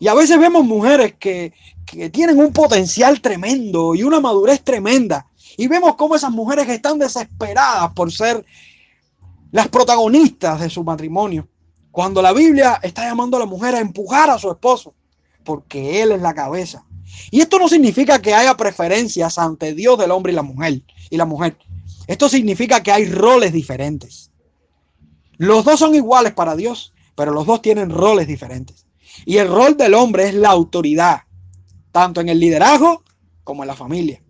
Y 0.00 0.08
a 0.08 0.14
veces 0.14 0.38
vemos 0.38 0.64
mujeres 0.64 1.14
que, 1.18 1.52
que 1.86 2.10
tienen 2.10 2.38
un 2.38 2.52
potencial 2.52 3.20
tremendo 3.20 3.94
y 3.94 4.02
una 4.02 4.20
madurez 4.20 4.62
tremenda. 4.62 5.26
Y 5.56 5.66
vemos 5.66 5.96
cómo 5.96 6.14
esas 6.14 6.30
mujeres 6.30 6.68
están 6.68 6.98
desesperadas 6.98 7.92
por 7.92 8.12
ser 8.12 8.44
las 9.50 9.68
protagonistas 9.68 10.60
de 10.60 10.70
su 10.70 10.84
matrimonio. 10.84 11.48
Cuando 11.90 12.22
la 12.22 12.32
Biblia 12.32 12.78
está 12.82 13.04
llamando 13.08 13.36
a 13.36 13.40
la 13.40 13.46
mujer 13.46 13.74
a 13.74 13.80
empujar 13.80 14.30
a 14.30 14.38
su 14.38 14.50
esposo, 14.50 14.94
porque 15.44 16.02
él 16.02 16.12
es 16.12 16.20
la 16.20 16.34
cabeza. 16.34 16.84
Y 17.30 17.40
esto 17.40 17.58
no 17.58 17.68
significa 17.68 18.20
que 18.20 18.34
haya 18.34 18.56
preferencias 18.56 19.38
ante 19.38 19.74
Dios 19.74 19.98
del 19.98 20.10
hombre 20.10 20.32
y 20.32 20.36
la 20.36 20.42
mujer 20.42 20.82
y 21.10 21.16
la 21.16 21.24
mujer. 21.24 21.56
Esto 22.06 22.28
significa 22.28 22.82
que 22.82 22.92
hay 22.92 23.06
roles 23.06 23.52
diferentes. 23.52 24.30
Los 25.38 25.64
dos 25.64 25.80
son 25.80 25.94
iguales 25.94 26.34
para 26.34 26.56
Dios, 26.56 26.92
pero 27.14 27.32
los 27.32 27.46
dos 27.46 27.62
tienen 27.62 27.90
roles 27.90 28.26
diferentes. 28.26 28.86
Y 29.24 29.38
el 29.38 29.48
rol 29.48 29.76
del 29.76 29.94
hombre 29.94 30.28
es 30.28 30.34
la 30.34 30.50
autoridad, 30.50 31.22
tanto 31.92 32.20
en 32.20 32.28
el 32.28 32.40
liderazgo 32.40 33.02
como 33.44 33.62
en 33.62 33.68
la 33.68 33.76
familia. 33.76 34.22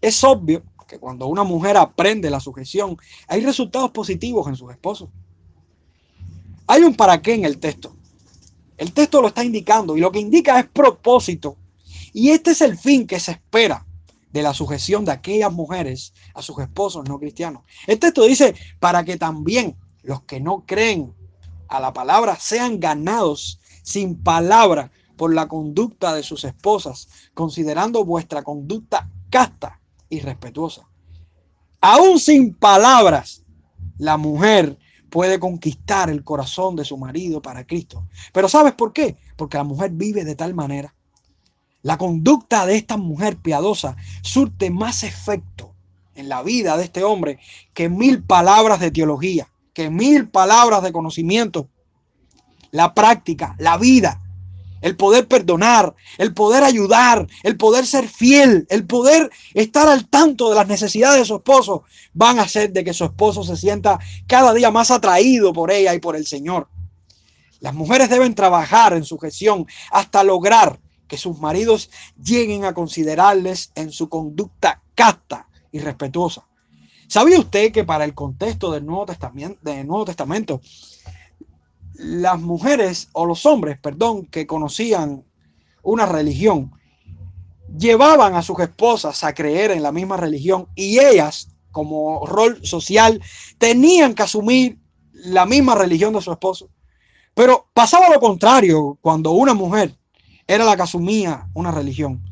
Es 0.00 0.22
obvio 0.24 0.62
que 0.86 0.98
cuando 0.98 1.26
una 1.26 1.44
mujer 1.44 1.76
aprende 1.76 2.30
la 2.30 2.40
sujeción, 2.40 2.96
hay 3.26 3.44
resultados 3.44 3.90
positivos 3.90 4.46
en 4.48 4.56
sus 4.56 4.70
esposos. 4.70 5.10
Hay 6.66 6.82
un 6.82 6.94
para 6.94 7.20
qué 7.20 7.34
en 7.34 7.44
el 7.44 7.58
texto. 7.58 7.94
El 8.76 8.92
texto 8.92 9.20
lo 9.20 9.28
está 9.28 9.44
indicando 9.44 9.96
y 9.96 10.00
lo 10.00 10.12
que 10.12 10.20
indica 10.20 10.58
es 10.58 10.66
propósito. 10.66 11.56
Y 12.12 12.30
este 12.30 12.52
es 12.52 12.60
el 12.60 12.78
fin 12.78 13.06
que 13.06 13.20
se 13.20 13.32
espera 13.32 13.84
de 14.32 14.42
la 14.42 14.54
sujeción 14.54 15.04
de 15.04 15.12
aquellas 15.12 15.52
mujeres 15.52 16.12
a 16.34 16.42
sus 16.42 16.58
esposos 16.58 17.08
no 17.08 17.18
cristianos. 17.18 17.62
El 17.86 17.98
texto 17.98 18.24
dice, 18.24 18.54
para 18.78 19.04
que 19.04 19.16
también 19.16 19.76
los 20.02 20.22
que 20.22 20.40
no 20.40 20.64
creen 20.66 21.14
a 21.68 21.80
la 21.80 21.92
palabra 21.92 22.36
sean 22.36 22.80
ganados 22.80 23.60
sin 23.82 24.22
palabra 24.22 24.90
por 25.16 25.34
la 25.34 25.48
conducta 25.48 26.14
de 26.14 26.22
sus 26.22 26.44
esposas, 26.44 27.08
considerando 27.34 28.04
vuestra 28.04 28.42
conducta 28.42 29.10
casta 29.30 29.80
y 30.08 30.20
respetuosa. 30.20 30.88
Aún 31.80 32.18
sin 32.18 32.54
palabras, 32.54 33.42
la 33.98 34.16
mujer 34.16 34.78
puede 35.10 35.38
conquistar 35.38 36.10
el 36.10 36.24
corazón 36.24 36.76
de 36.76 36.84
su 36.84 36.96
marido 36.96 37.42
para 37.42 37.66
Cristo. 37.66 38.06
Pero 38.32 38.48
¿sabes 38.48 38.72
por 38.74 38.92
qué? 38.92 39.16
Porque 39.36 39.56
la 39.56 39.64
mujer 39.64 39.90
vive 39.92 40.24
de 40.24 40.34
tal 40.34 40.54
manera. 40.54 40.94
La 41.82 41.96
conducta 41.96 42.66
de 42.66 42.76
esta 42.76 42.96
mujer 42.96 43.36
piadosa 43.36 43.96
surte 44.22 44.70
más 44.70 45.04
efecto 45.04 45.74
en 46.14 46.28
la 46.28 46.42
vida 46.42 46.76
de 46.76 46.84
este 46.84 47.04
hombre 47.04 47.38
que 47.72 47.88
mil 47.88 48.22
palabras 48.22 48.80
de 48.80 48.90
teología, 48.90 49.48
que 49.78 49.90
mil 49.90 50.28
palabras 50.28 50.82
de 50.82 50.90
conocimiento. 50.90 51.68
La 52.72 52.94
práctica, 52.94 53.54
la 53.60 53.76
vida, 53.78 54.20
el 54.80 54.96
poder 54.96 55.28
perdonar, 55.28 55.94
el 56.18 56.34
poder 56.34 56.64
ayudar, 56.64 57.28
el 57.44 57.56
poder 57.56 57.86
ser 57.86 58.08
fiel, 58.08 58.66
el 58.70 58.84
poder 58.86 59.30
estar 59.54 59.88
al 59.88 60.08
tanto 60.08 60.48
de 60.48 60.56
las 60.56 60.66
necesidades 60.66 61.20
de 61.20 61.24
su 61.26 61.36
esposo, 61.36 61.84
van 62.12 62.40
a 62.40 62.42
hacer 62.42 62.72
de 62.72 62.82
que 62.82 62.92
su 62.92 63.04
esposo 63.04 63.44
se 63.44 63.56
sienta 63.56 64.00
cada 64.26 64.52
día 64.52 64.72
más 64.72 64.90
atraído 64.90 65.52
por 65.52 65.70
ella 65.70 65.94
y 65.94 66.00
por 66.00 66.16
el 66.16 66.26
Señor. 66.26 66.68
Las 67.60 67.72
mujeres 67.72 68.10
deben 68.10 68.34
trabajar 68.34 68.94
en 68.94 69.04
su 69.04 69.16
gestión 69.16 69.64
hasta 69.92 70.24
lograr 70.24 70.80
que 71.06 71.18
sus 71.18 71.38
maridos 71.38 71.88
lleguen 72.20 72.64
a 72.64 72.74
considerarles 72.74 73.70
en 73.76 73.92
su 73.92 74.08
conducta 74.08 74.82
casta 74.96 75.46
y 75.70 75.78
respetuosa. 75.78 76.47
¿Sabía 77.08 77.40
usted 77.40 77.72
que 77.72 77.84
para 77.84 78.04
el 78.04 78.14
contexto 78.14 78.70
del 78.70 78.84
Nuevo 78.84 79.06
Testamento, 79.06 79.58
del 79.62 79.86
Nuevo 79.86 80.04
Testamento 80.04 80.60
las 81.94 82.38
mujeres 82.38 83.08
o 83.12 83.26
los 83.26 83.44
hombres, 83.46 83.78
perdón, 83.78 84.26
que 84.26 84.46
conocían 84.46 85.24
una 85.82 86.06
religión, 86.06 86.70
llevaban 87.76 88.34
a 88.34 88.42
sus 88.42 88.60
esposas 88.60 89.24
a 89.24 89.34
creer 89.34 89.70
en 89.72 89.82
la 89.82 89.90
misma 89.90 90.16
religión 90.16 90.68
y 90.76 91.00
ellas, 91.00 91.48
como 91.72 92.24
rol 92.26 92.64
social, 92.64 93.20
tenían 93.56 94.14
que 94.14 94.22
asumir 94.22 94.78
la 95.12 95.46
misma 95.46 95.74
religión 95.74 96.12
de 96.12 96.20
su 96.20 96.30
esposo. 96.30 96.68
Pero 97.34 97.68
pasaba 97.72 98.10
lo 98.10 98.20
contrario 98.20 98.98
cuando 99.00 99.32
una 99.32 99.54
mujer 99.54 99.96
era 100.46 100.64
la 100.64 100.76
que 100.76 100.82
asumía 100.82 101.48
una 101.54 101.72
religión. 101.72 102.22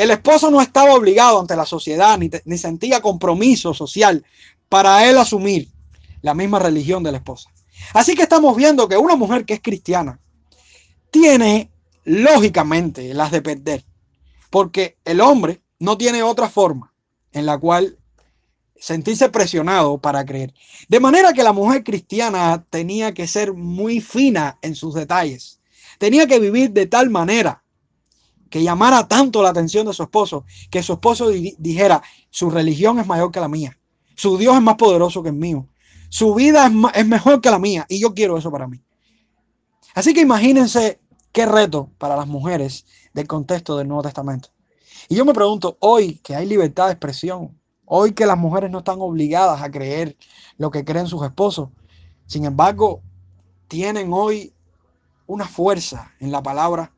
El 0.00 0.10
esposo 0.10 0.50
no 0.50 0.62
estaba 0.62 0.94
obligado 0.94 1.38
ante 1.38 1.54
la 1.54 1.66
sociedad 1.66 2.16
ni, 2.16 2.30
ni 2.46 2.56
sentía 2.56 3.02
compromiso 3.02 3.74
social 3.74 4.24
para 4.70 5.06
él 5.06 5.18
asumir 5.18 5.68
la 6.22 6.32
misma 6.32 6.58
religión 6.58 7.02
de 7.02 7.12
la 7.12 7.18
esposa. 7.18 7.50
Así 7.92 8.14
que 8.14 8.22
estamos 8.22 8.56
viendo 8.56 8.88
que 8.88 8.96
una 8.96 9.14
mujer 9.14 9.44
que 9.44 9.52
es 9.52 9.60
cristiana 9.60 10.18
tiene 11.10 11.70
lógicamente 12.04 13.12
las 13.12 13.30
de 13.30 13.42
perder, 13.42 13.84
porque 14.48 14.96
el 15.04 15.20
hombre 15.20 15.60
no 15.78 15.98
tiene 15.98 16.22
otra 16.22 16.48
forma 16.48 16.94
en 17.32 17.44
la 17.44 17.58
cual 17.58 17.98
sentirse 18.78 19.28
presionado 19.28 19.98
para 19.98 20.24
creer. 20.24 20.54
De 20.88 20.98
manera 20.98 21.34
que 21.34 21.42
la 21.42 21.52
mujer 21.52 21.84
cristiana 21.84 22.64
tenía 22.70 23.12
que 23.12 23.26
ser 23.26 23.52
muy 23.52 24.00
fina 24.00 24.56
en 24.62 24.74
sus 24.76 24.94
detalles. 24.94 25.60
Tenía 25.98 26.26
que 26.26 26.40
vivir 26.40 26.70
de 26.70 26.86
tal 26.86 27.10
manera 27.10 27.59
que 28.50 28.62
llamara 28.62 29.08
tanto 29.08 29.42
la 29.42 29.50
atención 29.50 29.86
de 29.86 29.94
su 29.94 30.02
esposo, 30.02 30.44
que 30.70 30.82
su 30.82 30.94
esposo 30.94 31.30
dijera, 31.30 32.02
su 32.28 32.50
religión 32.50 32.98
es 32.98 33.06
mayor 33.06 33.30
que 33.30 33.40
la 33.40 33.48
mía, 33.48 33.78
su 34.16 34.36
Dios 34.36 34.56
es 34.56 34.62
más 34.62 34.74
poderoso 34.74 35.22
que 35.22 35.30
el 35.30 35.36
mío, 35.36 35.66
su 36.10 36.34
vida 36.34 36.66
es, 36.66 36.72
es 36.94 37.06
mejor 37.06 37.40
que 37.40 37.50
la 37.50 37.58
mía 37.58 37.86
y 37.88 38.00
yo 38.00 38.12
quiero 38.12 38.36
eso 38.36 38.50
para 38.50 38.66
mí. 38.66 38.82
Así 39.94 40.12
que 40.12 40.20
imagínense 40.20 41.00
qué 41.32 41.46
reto 41.46 41.90
para 41.98 42.16
las 42.16 42.26
mujeres 42.26 42.84
del 43.14 43.26
contexto 43.26 43.76
del 43.76 43.88
Nuevo 43.88 44.02
Testamento. 44.02 44.50
Y 45.08 45.16
yo 45.16 45.24
me 45.24 45.32
pregunto, 45.32 45.76
hoy 45.80 46.14
que 46.22 46.34
hay 46.34 46.46
libertad 46.46 46.86
de 46.86 46.92
expresión, 46.92 47.58
hoy 47.84 48.12
que 48.12 48.26
las 48.26 48.38
mujeres 48.38 48.70
no 48.70 48.78
están 48.78 49.00
obligadas 49.00 49.62
a 49.62 49.70
creer 49.70 50.16
lo 50.58 50.70
que 50.70 50.84
creen 50.84 51.06
sus 51.06 51.24
esposos, 51.24 51.70
sin 52.26 52.44
embargo, 52.44 53.02
tienen 53.66 54.12
hoy 54.12 54.52
una 55.26 55.46
fuerza 55.46 56.12
en 56.20 56.30
la 56.30 56.42
palabra, 56.42 56.92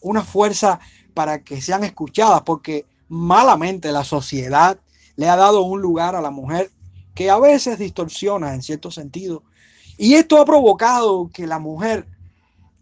una 0.00 0.22
fuerza 0.22 0.80
para 1.18 1.42
que 1.42 1.60
sean 1.60 1.82
escuchadas, 1.82 2.42
porque 2.42 2.86
malamente 3.08 3.90
la 3.90 4.04
sociedad 4.04 4.78
le 5.16 5.28
ha 5.28 5.34
dado 5.34 5.62
un 5.62 5.82
lugar 5.82 6.14
a 6.14 6.20
la 6.20 6.30
mujer 6.30 6.70
que 7.12 7.28
a 7.28 7.40
veces 7.40 7.76
distorsiona 7.76 8.54
en 8.54 8.62
cierto 8.62 8.92
sentido. 8.92 9.42
Y 9.96 10.14
esto 10.14 10.40
ha 10.40 10.44
provocado 10.44 11.28
que 11.34 11.48
la 11.48 11.58
mujer 11.58 12.06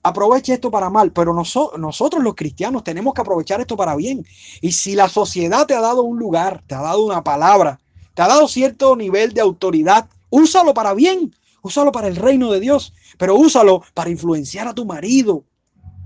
aproveche 0.02 0.52
esto 0.52 0.70
para 0.70 0.90
mal, 0.90 1.12
pero 1.12 1.32
nosotros 1.32 2.22
los 2.22 2.34
cristianos 2.34 2.84
tenemos 2.84 3.14
que 3.14 3.22
aprovechar 3.22 3.62
esto 3.62 3.74
para 3.74 3.96
bien. 3.96 4.22
Y 4.60 4.72
si 4.72 4.94
la 4.94 5.08
sociedad 5.08 5.64
te 5.64 5.72
ha 5.72 5.80
dado 5.80 6.02
un 6.02 6.18
lugar, 6.18 6.62
te 6.66 6.74
ha 6.74 6.82
dado 6.82 7.06
una 7.06 7.24
palabra, 7.24 7.80
te 8.12 8.20
ha 8.20 8.28
dado 8.28 8.48
cierto 8.48 8.96
nivel 8.96 9.32
de 9.32 9.40
autoridad, 9.40 10.10
úsalo 10.28 10.74
para 10.74 10.92
bien, 10.92 11.34
úsalo 11.62 11.90
para 11.90 12.08
el 12.08 12.16
reino 12.16 12.52
de 12.52 12.60
Dios, 12.60 12.92
pero 13.16 13.34
úsalo 13.34 13.82
para 13.94 14.10
influenciar 14.10 14.68
a 14.68 14.74
tu 14.74 14.84
marido, 14.84 15.44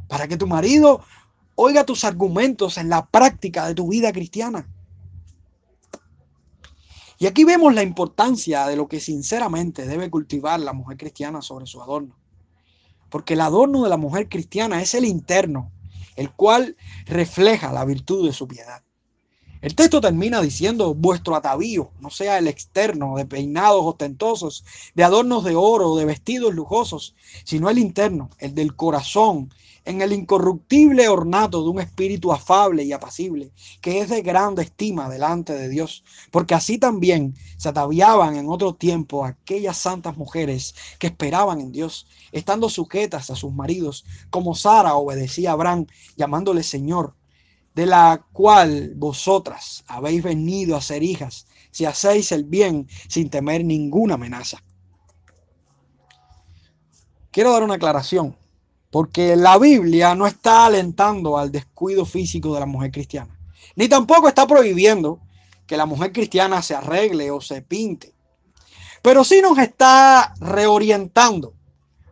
para 0.07 0.29
que 0.29 0.37
tu 0.37 0.47
marido 0.47 1.01
oiga 1.61 1.85
tus 1.85 2.05
argumentos 2.05 2.79
en 2.79 2.89
la 2.89 3.07
práctica 3.07 3.67
de 3.67 3.75
tu 3.75 3.89
vida 3.89 4.13
cristiana. 4.13 4.69
Y 7.19 7.27
aquí 7.27 7.45
vemos 7.45 7.75
la 7.75 7.83
importancia 7.83 8.67
de 8.67 8.77
lo 8.77 8.89
que 8.89 9.01
sinceramente 9.01 9.87
debe 9.87 10.11
cultivar 10.11 10.59
la 10.61 10.73
mujer 10.73 10.97
cristiana 10.97 11.43
sobre 11.43 11.67
su 11.67 11.83
adorno 11.83 12.21
porque 13.11 13.35
el 13.35 13.41
adorno 13.43 13.83
de 13.83 13.91
la 13.91 13.97
mujer 13.97 14.29
cristiana 14.29 14.81
es 14.81 14.95
el 14.95 15.05
interno, 15.05 15.73
el 16.17 16.33
cual 16.33 16.77
refleja 17.07 17.73
la 17.73 17.85
virtud 17.85 18.27
de 18.27 18.33
su 18.33 18.49
piedad. 18.49 18.83
El 19.61 19.75
texto 19.75 20.01
termina 20.01 20.41
diciendo, 20.41 20.95
vuestro 20.95 21.37
atavío, 21.37 21.91
no 22.01 22.09
sea 22.09 22.39
el 22.39 22.49
externo, 22.49 23.17
de 23.17 23.27
peinados 23.27 23.83
ostentosos, 23.85 24.65
de 24.95 25.05
adornos 25.05 25.45
de 25.45 25.55
oro, 25.55 25.97
de 25.97 26.07
vestidos 26.07 26.55
lujosos, 26.55 27.15
sino 27.45 27.69
el 27.69 27.79
interno, 27.79 28.31
el 28.39 28.55
del 28.55 28.75
corazón, 28.75 29.53
en 29.85 30.03
el 30.03 30.13
incorruptible 30.13 31.09
ornato 31.09 31.63
de 31.63 31.71
un 31.71 31.81
espíritu 31.81 32.33
afable 32.33 32.85
y 32.85 32.93
apacible, 32.93 33.53
que 33.81 34.01
es 34.01 34.09
de 34.09 34.23
grande 34.23 34.63
estima 34.63 35.09
delante 35.09 35.55
de 35.55 35.69
Dios, 35.69 36.05
porque 36.31 36.55
así 36.55 36.79
también 36.79 37.35
se 37.57 37.69
ataviaban 37.69 38.37
en 38.37 38.49
otro 38.49 38.75
tiempo 38.75 39.25
aquellas 39.25 39.79
santas 39.79 40.17
mujeres 40.17 40.75
que 40.99 41.09
esperaban 41.09 41.61
en 41.61 41.73
Dios, 41.73 42.07
estando 42.33 42.69
sujetas 42.69 43.31
a 43.31 43.37
sus 43.37 43.53
maridos, 43.53 44.05
como 44.31 44.55
Sara 44.55 44.95
obedecía 44.95 45.51
a 45.51 45.53
Abraham, 45.55 45.87
llamándole 46.17 46.63
Señor, 46.63 47.15
de 47.75 47.87
la 47.87 48.27
cual 48.33 48.93
vosotras 48.97 49.85
habéis 49.87 50.23
venido 50.23 50.77
a 50.77 50.83
ser 50.83 51.03
hijas, 51.03 51.47
si 51.71 51.85
hacéis 51.85 52.33
el 52.33 52.45
bien 52.45 52.89
sin 53.09 53.31
temer 53.31 53.65
ninguna 53.65 54.15
amenaza. 54.15 54.63
Quiero 57.31 57.53
dar 57.53 57.63
una 57.63 57.75
aclaración. 57.75 58.37
Porque 58.91 59.37
la 59.37 59.57
Biblia 59.59 60.15
no 60.15 60.27
está 60.27 60.67
alentando 60.67 61.39
al 61.39 61.53
descuido 61.53 62.05
físico 62.05 62.53
de 62.55 62.61
la 62.61 62.67
mujer 62.67 62.91
cristiana. 62.91 63.39
Ni 63.77 63.89
tampoco 63.89 64.29
está 64.29 64.47
prohibiendo 64.47 65.21
que 65.67 65.77
la 65.77 65.87
mujer 65.87 66.13
cristiana 66.13 66.63
se 66.63 66.75
arregle 66.75 67.31
o 67.31 67.41
se 67.41 67.63
pinte. 67.63 68.13
Pero 69.03 69.23
sí 69.23 69.41
nos 69.41 69.59
está 69.59 70.35
reorientando 70.41 71.55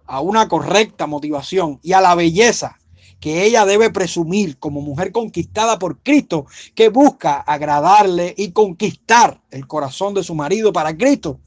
a 0.07 0.21
una 0.21 0.49
correcta 0.49 1.07
motivación 1.07 1.81
y 1.83 1.93
a 1.93 2.01
la 2.01 2.15
belleza 2.15 2.79
que 3.21 3.45
ella 3.45 3.67
debe 3.67 3.91
presumir 3.91 4.59
como 4.59 4.81
mujer 4.81 5.13
conquistada 5.13 5.79
por 5.79 5.99
Cristo, 5.99 6.47
que 6.75 6.89
busca 6.89 7.41
agradarle 7.41 8.35
y 8.37 8.53
conquistar 8.53 9.41
el 9.51 9.67
corazón 9.67 10.15
de 10.15 10.23
su 10.23 10.35
marido 10.35 10.73
para 10.73 10.97
Cristo. 10.97 11.41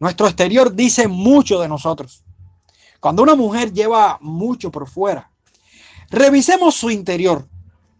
Nuestro 0.00 0.26
exterior 0.26 0.74
dice 0.74 1.06
mucho 1.08 1.60
de 1.60 1.68
nosotros. 1.68 2.24
Cuando 3.00 3.22
una 3.22 3.34
mujer 3.34 3.72
lleva 3.72 4.18
mucho 4.20 4.70
por 4.70 4.86
fuera, 4.86 5.30
revisemos 6.10 6.74
su 6.74 6.90
interior 6.90 7.48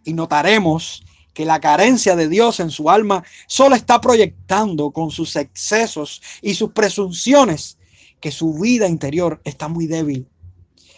y 0.04 0.12
notaremos 0.12 1.02
que 1.32 1.46
la 1.46 1.58
carencia 1.58 2.16
de 2.16 2.28
Dios 2.28 2.60
en 2.60 2.70
su 2.70 2.90
alma 2.90 3.24
solo 3.46 3.76
está 3.76 3.98
proyectando 4.00 4.90
con 4.90 5.10
sus 5.10 5.36
excesos 5.36 6.20
y 6.42 6.54
sus 6.54 6.72
presunciones 6.72 7.78
que 8.20 8.30
su 8.30 8.52
vida 8.52 8.86
interior 8.88 9.40
está 9.44 9.68
muy 9.68 9.86
débil. 9.86 10.28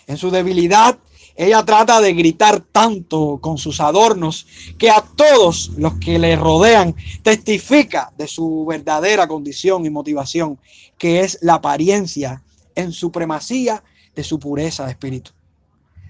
En 0.08 0.16
su 0.18 0.32
debilidad, 0.32 0.98
ella 1.36 1.64
trata 1.64 2.00
de 2.00 2.12
gritar 2.12 2.60
tanto 2.60 3.38
con 3.40 3.56
sus 3.56 3.80
adornos 3.80 4.46
que 4.78 4.90
a 4.90 5.00
todos 5.00 5.70
los 5.76 5.94
que 6.00 6.18
le 6.18 6.34
rodean 6.34 6.96
testifica 7.22 8.12
de 8.18 8.26
su 8.26 8.66
verdadera 8.66 9.28
condición 9.28 9.86
y 9.86 9.90
motivación, 9.90 10.58
que 10.98 11.20
es 11.20 11.38
la 11.40 11.54
apariencia 11.54 12.42
en 12.74 12.92
supremacía 12.92 13.84
de 14.14 14.25
su 14.25 14.38
pureza 14.38 14.85
de 14.85 14.92
espíritu. 14.92 15.33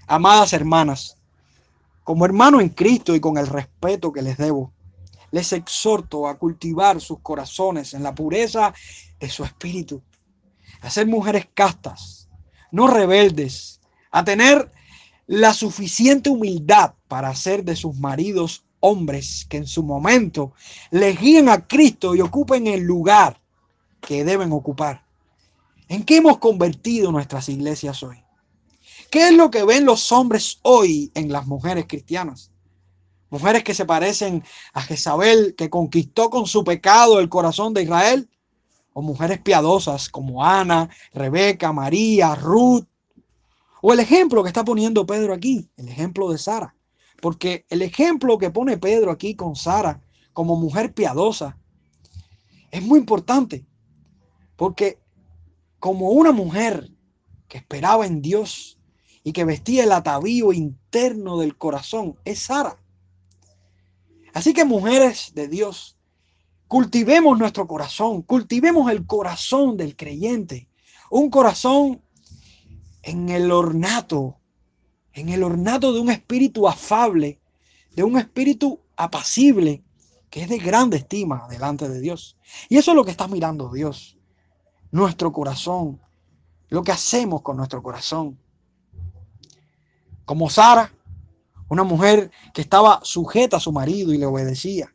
Amadas 0.07 0.53
hermanas, 0.53 1.17
como 2.03 2.25
hermano 2.25 2.59
en 2.59 2.69
Cristo 2.69 3.15
y 3.15 3.19
con 3.19 3.37
el 3.37 3.47
respeto 3.47 4.11
que 4.11 4.21
les 4.21 4.37
debo, 4.37 4.71
les 5.31 5.53
exhorto 5.53 6.27
a 6.27 6.37
cultivar 6.37 7.01
sus 7.01 7.19
corazones 7.19 7.93
en 7.93 8.03
la 8.03 8.13
pureza 8.13 8.73
de 9.19 9.29
su 9.29 9.43
espíritu, 9.43 10.01
a 10.81 10.89
ser 10.89 11.07
mujeres 11.07 11.47
castas, 11.53 12.27
no 12.71 12.87
rebeldes, 12.87 13.79
a 14.11 14.23
tener 14.23 14.71
la 15.25 15.53
suficiente 15.53 16.29
humildad 16.29 16.93
para 17.07 17.29
hacer 17.29 17.63
de 17.63 17.75
sus 17.75 17.95
maridos 17.95 18.65
hombres 18.79 19.45
que 19.49 19.57
en 19.57 19.65
su 19.65 19.81
momento 19.81 20.51
les 20.91 21.19
guíen 21.19 21.47
a 21.47 21.65
Cristo 21.65 22.13
y 22.13 22.21
ocupen 22.21 22.67
el 22.67 22.81
lugar 22.81 23.39
que 24.01 24.25
deben 24.25 24.51
ocupar. 24.51 25.05
¿En 25.87 26.03
qué 26.03 26.17
hemos 26.17 26.37
convertido 26.37 27.11
nuestras 27.11 27.49
iglesias 27.49 28.03
hoy? 28.03 28.23
¿Qué 29.09 29.27
es 29.27 29.33
lo 29.33 29.51
que 29.51 29.63
ven 29.63 29.85
los 29.85 30.11
hombres 30.11 30.59
hoy 30.63 31.11
en 31.13 31.31
las 31.31 31.45
mujeres 31.45 31.85
cristianas? 31.87 32.51
Mujeres 33.29 33.63
que 33.63 33.73
se 33.73 33.85
parecen 33.85 34.43
a 34.73 34.81
Jezabel, 34.81 35.55
que 35.55 35.69
conquistó 35.69 36.29
con 36.29 36.47
su 36.47 36.63
pecado 36.63 37.19
el 37.19 37.29
corazón 37.29 37.73
de 37.73 37.83
Israel. 37.83 38.29
O 38.93 39.01
mujeres 39.01 39.39
piadosas 39.39 40.09
como 40.09 40.45
Ana, 40.45 40.89
Rebeca, 41.13 41.73
María, 41.73 42.35
Ruth. 42.35 42.85
O 43.81 43.91
el 43.91 43.99
ejemplo 43.99 44.43
que 44.43 44.49
está 44.49 44.63
poniendo 44.63 45.05
Pedro 45.05 45.33
aquí, 45.33 45.69
el 45.77 45.89
ejemplo 45.89 46.31
de 46.31 46.37
Sara. 46.37 46.75
Porque 47.21 47.65
el 47.69 47.81
ejemplo 47.81 48.37
que 48.37 48.51
pone 48.51 48.77
Pedro 48.77 49.11
aquí 49.11 49.35
con 49.35 49.55
Sara 49.55 50.01
como 50.31 50.55
mujer 50.55 50.93
piadosa 50.93 51.57
es 52.71 52.81
muy 52.81 52.99
importante. 52.99 53.65
Porque 54.55 55.02
como 55.83 56.11
una 56.11 56.31
mujer 56.31 56.89
que 57.49 57.57
esperaba 57.57 58.05
en 58.05 58.21
Dios 58.21 58.79
y 59.21 59.33
que 59.33 59.43
vestía 59.43 59.83
el 59.83 59.91
atavío 59.91 60.53
interno 60.53 61.37
del 61.37 61.57
corazón, 61.57 62.17
es 62.23 62.39
Sara. 62.39 62.81
Así 64.33 64.53
que 64.53 64.63
mujeres 64.63 65.33
de 65.35 65.49
Dios, 65.49 65.97
cultivemos 66.69 67.37
nuestro 67.37 67.67
corazón, 67.67 68.21
cultivemos 68.21 68.89
el 68.89 69.05
corazón 69.05 69.75
del 69.75 69.97
creyente, 69.97 70.69
un 71.09 71.29
corazón 71.29 72.01
en 73.01 73.27
el 73.27 73.51
ornato, 73.51 74.37
en 75.11 75.27
el 75.27 75.43
ornato 75.43 75.91
de 75.91 75.99
un 75.99 76.11
espíritu 76.11 76.65
afable, 76.65 77.41
de 77.93 78.03
un 78.03 78.17
espíritu 78.17 78.79
apacible, 78.95 79.83
que 80.29 80.43
es 80.43 80.47
de 80.47 80.59
grande 80.59 80.95
estima 80.95 81.45
delante 81.49 81.89
de 81.89 81.99
Dios. 81.99 82.37
Y 82.69 82.77
eso 82.77 82.91
es 82.91 82.95
lo 82.95 83.03
que 83.03 83.11
está 83.11 83.27
mirando 83.27 83.69
Dios, 83.69 84.17
nuestro 84.93 85.33
corazón, 85.33 85.99
lo 86.69 86.83
que 86.83 86.91
hacemos 86.91 87.41
con 87.41 87.57
nuestro 87.57 87.81
corazón. 87.81 88.37
Como 90.23 90.51
Sara, 90.51 90.93
una 91.67 91.83
mujer 91.83 92.29
que 92.53 92.61
estaba 92.61 92.99
sujeta 93.03 93.57
a 93.57 93.59
su 93.59 93.71
marido 93.71 94.13
y 94.13 94.19
le 94.19 94.27
obedecía. 94.27 94.93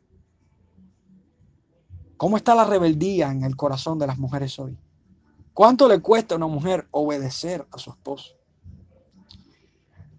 ¿Cómo 2.15 2.37
está 2.37 2.55
la 2.55 2.63
rebeldía 2.63 3.29
en 3.29 3.43
el 3.43 3.57
corazón 3.57 3.99
de 3.99 4.07
las 4.07 4.17
mujeres 4.17 4.57
hoy? 4.57 4.77
¿Cuánto 5.53 5.89
le 5.89 5.99
cuesta 5.99 6.33
a 6.33 6.37
una 6.37 6.47
mujer 6.47 6.87
obedecer 6.91 7.67
a 7.69 7.77
su 7.77 7.89
esposo? 7.89 8.35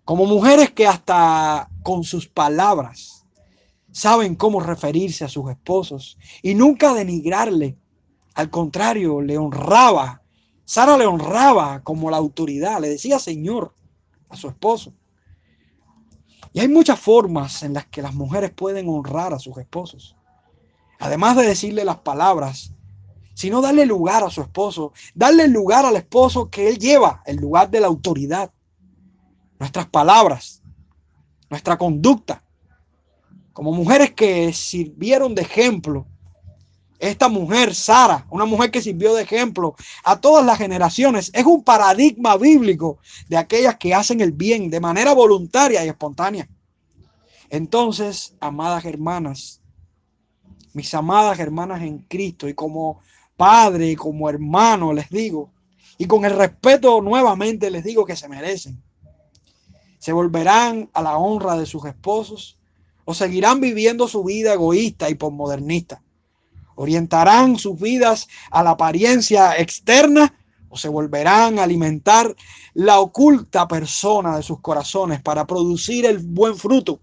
Como 0.04 0.26
mujeres 0.26 0.72
que 0.72 0.86
hasta 0.86 1.70
con 1.82 2.04
sus 2.04 2.28
palabras 2.28 3.24
saben 3.92 4.34
cómo 4.34 4.60
referirse 4.60 5.24
a 5.24 5.28
sus 5.28 5.50
esposos 5.50 6.18
y 6.42 6.54
nunca 6.54 6.92
denigrarle. 6.92 7.78
Al 8.34 8.50
contrario, 8.50 9.20
le 9.20 9.38
honraba. 9.38 10.22
Sara 10.64 10.96
le 10.96 11.06
honraba 11.06 11.82
como 11.82 12.10
la 12.10 12.16
autoridad, 12.16 12.80
le 12.80 12.88
decía 12.88 13.18
Señor 13.18 13.74
a 14.28 14.36
su 14.36 14.48
esposo. 14.48 14.94
Y 16.52 16.60
hay 16.60 16.68
muchas 16.68 16.98
formas 16.98 17.62
en 17.62 17.74
las 17.74 17.86
que 17.86 18.02
las 18.02 18.14
mujeres 18.14 18.50
pueden 18.50 18.88
honrar 18.88 19.32
a 19.32 19.38
sus 19.38 19.56
esposos. 19.58 20.16
Además 20.98 21.36
de 21.36 21.46
decirle 21.46 21.84
las 21.84 21.98
palabras, 21.98 22.72
sino 23.34 23.60
darle 23.60 23.86
lugar 23.86 24.22
a 24.22 24.30
su 24.30 24.42
esposo, 24.42 24.92
darle 25.14 25.48
lugar 25.48 25.86
al 25.86 25.96
esposo 25.96 26.50
que 26.50 26.68
él 26.68 26.78
lleva, 26.78 27.22
el 27.24 27.36
lugar 27.36 27.70
de 27.70 27.80
la 27.80 27.86
autoridad. 27.86 28.52
Nuestras 29.58 29.86
palabras, 29.86 30.62
nuestra 31.48 31.78
conducta, 31.78 32.42
como 33.52 33.72
mujeres 33.72 34.12
que 34.12 34.52
sirvieron 34.52 35.34
de 35.34 35.42
ejemplo. 35.42 36.06
Esta 37.00 37.30
mujer, 37.30 37.74
Sara, 37.74 38.26
una 38.28 38.44
mujer 38.44 38.70
que 38.70 38.82
sirvió 38.82 39.14
de 39.14 39.22
ejemplo 39.22 39.74
a 40.04 40.20
todas 40.20 40.44
las 40.44 40.58
generaciones, 40.58 41.30
es 41.32 41.46
un 41.46 41.64
paradigma 41.64 42.36
bíblico 42.36 42.98
de 43.26 43.38
aquellas 43.38 43.76
que 43.76 43.94
hacen 43.94 44.20
el 44.20 44.32
bien 44.32 44.68
de 44.68 44.80
manera 44.80 45.14
voluntaria 45.14 45.82
y 45.82 45.88
espontánea. 45.88 46.46
Entonces, 47.48 48.34
amadas 48.38 48.84
hermanas, 48.84 49.62
mis 50.74 50.92
amadas 50.92 51.38
hermanas 51.38 51.80
en 51.80 52.00
Cristo, 52.00 52.46
y 52.50 52.54
como 52.54 53.00
padre 53.34 53.92
y 53.92 53.96
como 53.96 54.28
hermano 54.28 54.92
les 54.92 55.08
digo, 55.08 55.50
y 55.96 56.06
con 56.06 56.26
el 56.26 56.36
respeto 56.36 57.00
nuevamente 57.00 57.70
les 57.70 57.82
digo 57.82 58.04
que 58.04 58.14
se 58.14 58.28
merecen, 58.28 58.82
se 59.98 60.12
volverán 60.12 60.90
a 60.92 61.00
la 61.00 61.16
honra 61.16 61.56
de 61.56 61.64
sus 61.64 61.86
esposos 61.86 62.58
o 63.06 63.14
seguirán 63.14 63.58
viviendo 63.58 64.06
su 64.06 64.22
vida 64.22 64.52
egoísta 64.52 65.08
y 65.08 65.14
posmodernista. 65.14 66.02
Orientarán 66.76 67.59
sus 67.59 67.78
vidas 67.80 68.28
a 68.50 68.62
la 68.62 68.70
apariencia 68.70 69.59
externa 69.59 70.35
o 70.68 70.76
se 70.76 70.88
volverán 70.88 71.59
a 71.59 71.64
alimentar 71.64 72.35
la 72.74 73.00
oculta 73.00 73.66
persona 73.66 74.37
de 74.37 74.42
sus 74.42 74.61
corazones 74.61 75.20
para 75.20 75.46
producir 75.46 76.06
el 76.06 76.18
buen 76.18 76.56
fruto 76.56 77.00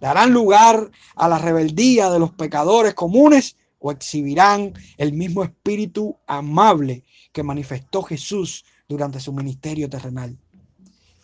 darán 0.00 0.32
lugar 0.32 0.90
a 1.16 1.28
la 1.28 1.38
rebeldía 1.38 2.10
de 2.10 2.18
los 2.18 2.32
pecadores 2.32 2.94
comunes 2.94 3.56
o 3.78 3.90
exhibirán 3.90 4.74
el 4.96 5.12
mismo 5.12 5.44
espíritu 5.44 6.16
amable 6.26 7.04
que 7.32 7.42
manifestó 7.42 8.02
Jesús 8.02 8.64
durante 8.88 9.20
su 9.20 9.32
ministerio 9.32 9.88
terrenal. 9.88 10.38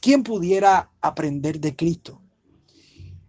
¿Quién 0.01 0.23
pudiera 0.23 0.91
aprender 1.01 1.61
de 1.61 1.75
Cristo? 1.75 2.21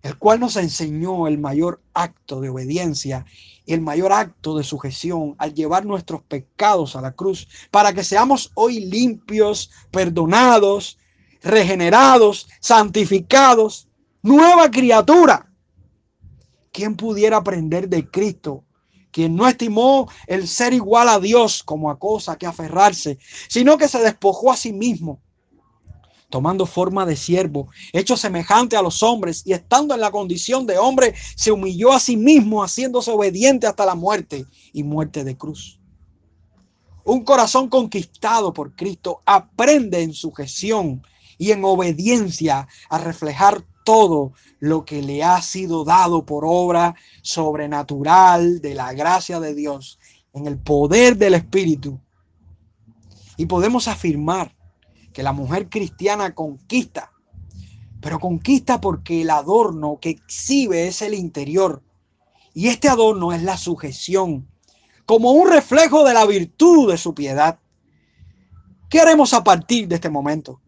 El 0.05 0.19
cual 0.19 0.39
nos 0.39 0.55
enseñó 0.55 1.25
el 1.25 1.39
mayor 1.39 1.81
acto 1.95 2.39
de 2.39 2.49
obediencia 2.49 3.25
y 3.65 3.73
el 3.73 3.81
mayor 3.81 4.13
acto 4.13 4.55
de 4.55 4.63
sujeción 4.63 5.33
al 5.39 5.55
llevar 5.55 5.83
nuestros 5.83 6.21
pecados 6.21 6.95
a 6.95 7.01
la 7.01 7.13
cruz 7.13 7.47
para 7.71 7.91
que 7.91 8.03
seamos 8.03 8.51
hoy 8.53 8.81
limpios, 8.81 9.71
perdonados, 9.89 10.99
regenerados, 11.41 12.47
santificados 12.59 13.87
nueva 14.21 14.69
criatura. 14.69 15.51
¿Quién 16.71 16.95
pudiera 16.95 17.37
aprender 17.37 17.89
de 17.89 18.07
Cristo? 18.07 18.63
Quien 19.09 19.35
no 19.35 19.47
estimó 19.47 20.07
el 20.27 20.47
ser 20.47 20.75
igual 20.75 21.09
a 21.09 21.19
Dios 21.19 21.63
como 21.63 21.89
a 21.89 21.97
cosa 21.97 22.37
que 22.37 22.45
aferrarse, 22.45 23.17
sino 23.49 23.75
que 23.79 23.87
se 23.87 23.97
despojó 23.97 24.51
a 24.51 24.55
sí 24.55 24.71
mismo, 24.71 25.23
tomando 26.29 26.65
forma 26.65 27.05
de 27.05 27.15
siervo, 27.15 27.69
hecho 27.93 28.17
semejante 28.17 28.75
a 28.75 28.81
los 28.81 29.03
hombres 29.03 29.43
y 29.45 29.53
estando 29.53 29.93
en 29.93 30.01
la 30.01 30.11
condición 30.11 30.65
de 30.65 30.77
hombre, 30.77 31.13
se 31.35 31.51
humilló 31.51 31.93
a 31.93 31.99
sí 31.99 32.17
mismo, 32.17 32.63
haciéndose 32.63 33.11
obediente 33.11 33.67
hasta 33.67 33.85
la 33.85 33.95
muerte 33.95 34.45
y 34.73 34.83
muerte 34.83 35.23
de 35.23 35.37
cruz. 35.37 35.79
Un 37.03 37.23
corazón 37.23 37.69
conquistado 37.69 38.51
por 38.51 38.75
Cristo 38.75 39.21
aprende 39.25 40.01
en 40.01 40.13
sujeción 40.13 41.03
y 41.37 41.51
en 41.51 41.63
obediencia 41.63 42.67
a 42.89 42.97
reflejar 42.97 43.63
todo 43.83 44.33
lo 44.59 44.83
que 44.83 45.01
le 45.03 45.23
ha 45.23 45.41
sido 45.41 45.85
dado 45.85 46.25
por 46.25 46.43
obra 46.45 46.95
sobrenatural 47.21 48.59
de 48.59 48.73
la 48.73 48.93
gracia 48.93 49.39
de 49.39 49.53
Dios, 49.53 49.99
en 50.33 50.47
el 50.47 50.57
poder 50.57 51.15
del 51.17 51.35
Espíritu. 51.35 51.99
Y 53.37 53.45
podemos 53.45 53.87
afirmar 53.87 54.55
que 55.15 55.23
la 55.23 55.31
mujer 55.31 55.69
cristiana 55.69 56.35
conquista, 56.35 57.13
pero 58.01 58.19
conquista 58.19 58.81
porque 58.81 59.21
el 59.21 59.29
adorno 59.29 59.97
que 60.01 60.09
exhibe 60.09 60.89
es 60.89 61.01
el 61.01 61.13
interior. 61.13 61.81
Y 62.53 62.67
este 62.67 62.89
adorno 62.89 63.31
es 63.31 63.41
la 63.41 63.55
sujeción, 63.55 64.45
como 65.05 65.31
un 65.31 65.49
reflejo 65.49 66.03
de 66.03 66.13
la 66.13 66.25
virtud 66.25 66.91
de 66.91 66.97
su 66.97 67.15
piedad. 67.15 67.59
¿Qué 68.89 68.99
haremos 68.99 69.33
a 69.33 69.41
partir 69.41 69.87
de 69.87 69.95
este 69.95 70.09
momento? 70.09 70.59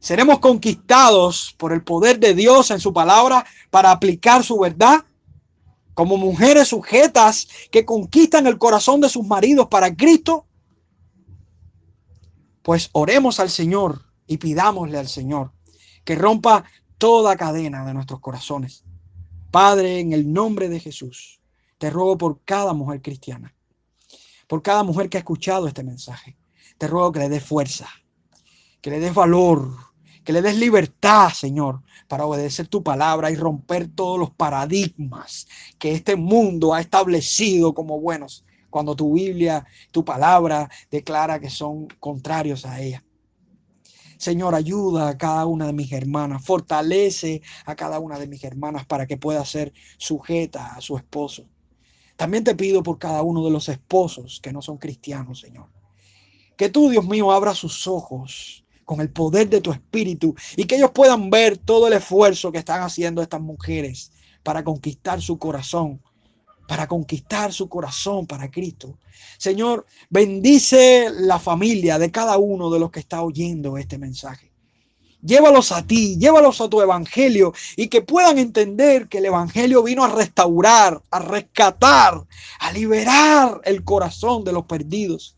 Seremos 0.00 0.40
conquistados 0.40 1.54
por 1.56 1.72
el 1.72 1.84
poder 1.84 2.18
de 2.18 2.34
Dios 2.34 2.72
en 2.72 2.80
su 2.80 2.92
palabra 2.92 3.46
para 3.70 3.92
aplicar 3.92 4.42
su 4.42 4.58
verdad. 4.58 5.04
Como 5.94 6.16
mujeres 6.16 6.66
sujetas 6.66 7.46
que 7.70 7.84
conquistan 7.84 8.48
el 8.48 8.58
corazón 8.58 9.00
de 9.00 9.08
sus 9.08 9.24
maridos 9.24 9.68
para 9.68 9.94
Cristo. 9.94 10.46
Pues 12.64 12.88
oremos 12.92 13.40
al 13.40 13.50
Señor 13.50 14.06
y 14.26 14.38
pidámosle 14.38 14.96
al 14.96 15.06
Señor 15.06 15.52
que 16.02 16.14
rompa 16.14 16.64
toda 16.96 17.36
cadena 17.36 17.84
de 17.84 17.92
nuestros 17.92 18.20
corazones. 18.20 18.84
Padre, 19.50 20.00
en 20.00 20.14
el 20.14 20.32
nombre 20.32 20.70
de 20.70 20.80
Jesús, 20.80 21.42
te 21.76 21.90
ruego 21.90 22.16
por 22.16 22.40
cada 22.46 22.72
mujer 22.72 23.02
cristiana, 23.02 23.54
por 24.48 24.62
cada 24.62 24.82
mujer 24.82 25.10
que 25.10 25.18
ha 25.18 25.20
escuchado 25.20 25.68
este 25.68 25.84
mensaje. 25.84 26.38
Te 26.78 26.88
ruego 26.88 27.12
que 27.12 27.18
le 27.18 27.28
des 27.28 27.44
fuerza, 27.44 27.86
que 28.80 28.88
le 28.88 28.98
des 28.98 29.12
valor, 29.12 29.70
que 30.24 30.32
le 30.32 30.40
des 30.40 30.56
libertad, 30.56 31.28
Señor, 31.34 31.82
para 32.08 32.24
obedecer 32.24 32.66
tu 32.68 32.82
palabra 32.82 33.30
y 33.30 33.34
romper 33.34 33.88
todos 33.88 34.18
los 34.18 34.30
paradigmas 34.30 35.46
que 35.78 35.92
este 35.92 36.16
mundo 36.16 36.72
ha 36.72 36.80
establecido 36.80 37.74
como 37.74 38.00
buenos, 38.00 38.46
cuando 38.74 38.96
tu 38.96 39.12
Biblia, 39.12 39.64
tu 39.92 40.04
palabra 40.04 40.68
declara 40.90 41.38
que 41.38 41.48
son 41.48 41.86
contrarios 42.00 42.66
a 42.66 42.80
ella. 42.80 43.04
Señor, 44.18 44.52
ayuda 44.56 45.10
a 45.10 45.16
cada 45.16 45.46
una 45.46 45.68
de 45.68 45.72
mis 45.72 45.92
hermanas, 45.92 46.44
fortalece 46.44 47.40
a 47.66 47.76
cada 47.76 48.00
una 48.00 48.18
de 48.18 48.26
mis 48.26 48.42
hermanas 48.42 48.84
para 48.84 49.06
que 49.06 49.16
pueda 49.16 49.44
ser 49.44 49.72
sujeta 49.96 50.74
a 50.74 50.80
su 50.80 50.96
esposo. 50.96 51.44
También 52.16 52.42
te 52.42 52.56
pido 52.56 52.82
por 52.82 52.98
cada 52.98 53.22
uno 53.22 53.44
de 53.44 53.52
los 53.52 53.68
esposos 53.68 54.40
que 54.42 54.52
no 54.52 54.60
son 54.60 54.78
cristianos, 54.78 55.38
Señor. 55.38 55.68
Que 56.56 56.68
tú, 56.68 56.90
Dios 56.90 57.06
mío, 57.06 57.30
abra 57.30 57.54
sus 57.54 57.86
ojos 57.86 58.64
con 58.84 59.00
el 59.00 59.10
poder 59.12 59.48
de 59.48 59.60
tu 59.60 59.70
espíritu 59.70 60.34
y 60.56 60.64
que 60.64 60.74
ellos 60.74 60.90
puedan 60.90 61.30
ver 61.30 61.58
todo 61.58 61.86
el 61.86 61.92
esfuerzo 61.92 62.50
que 62.50 62.58
están 62.58 62.82
haciendo 62.82 63.22
estas 63.22 63.40
mujeres 63.40 64.10
para 64.42 64.64
conquistar 64.64 65.22
su 65.22 65.38
corazón, 65.38 66.02
para 66.66 66.86
conquistar 66.86 67.52
su 67.52 67.68
corazón 67.68 68.26
para 68.26 68.50
Cristo. 68.50 68.98
Señor, 69.38 69.86
bendice 70.08 71.10
la 71.10 71.38
familia 71.38 71.98
de 71.98 72.10
cada 72.10 72.38
uno 72.38 72.70
de 72.70 72.78
los 72.78 72.90
que 72.90 73.00
está 73.00 73.22
oyendo 73.22 73.76
este 73.76 73.98
mensaje. 73.98 74.50
Llévalos 75.20 75.72
a 75.72 75.86
ti, 75.86 76.18
llévalos 76.18 76.60
a 76.60 76.68
tu 76.68 76.82
evangelio 76.82 77.54
y 77.76 77.88
que 77.88 78.02
puedan 78.02 78.38
entender 78.38 79.08
que 79.08 79.18
el 79.18 79.26
evangelio 79.26 79.82
vino 79.82 80.04
a 80.04 80.08
restaurar, 80.08 81.00
a 81.10 81.18
rescatar, 81.18 82.22
a 82.60 82.72
liberar 82.72 83.60
el 83.64 83.84
corazón 83.84 84.44
de 84.44 84.52
los 84.52 84.66
perdidos 84.66 85.36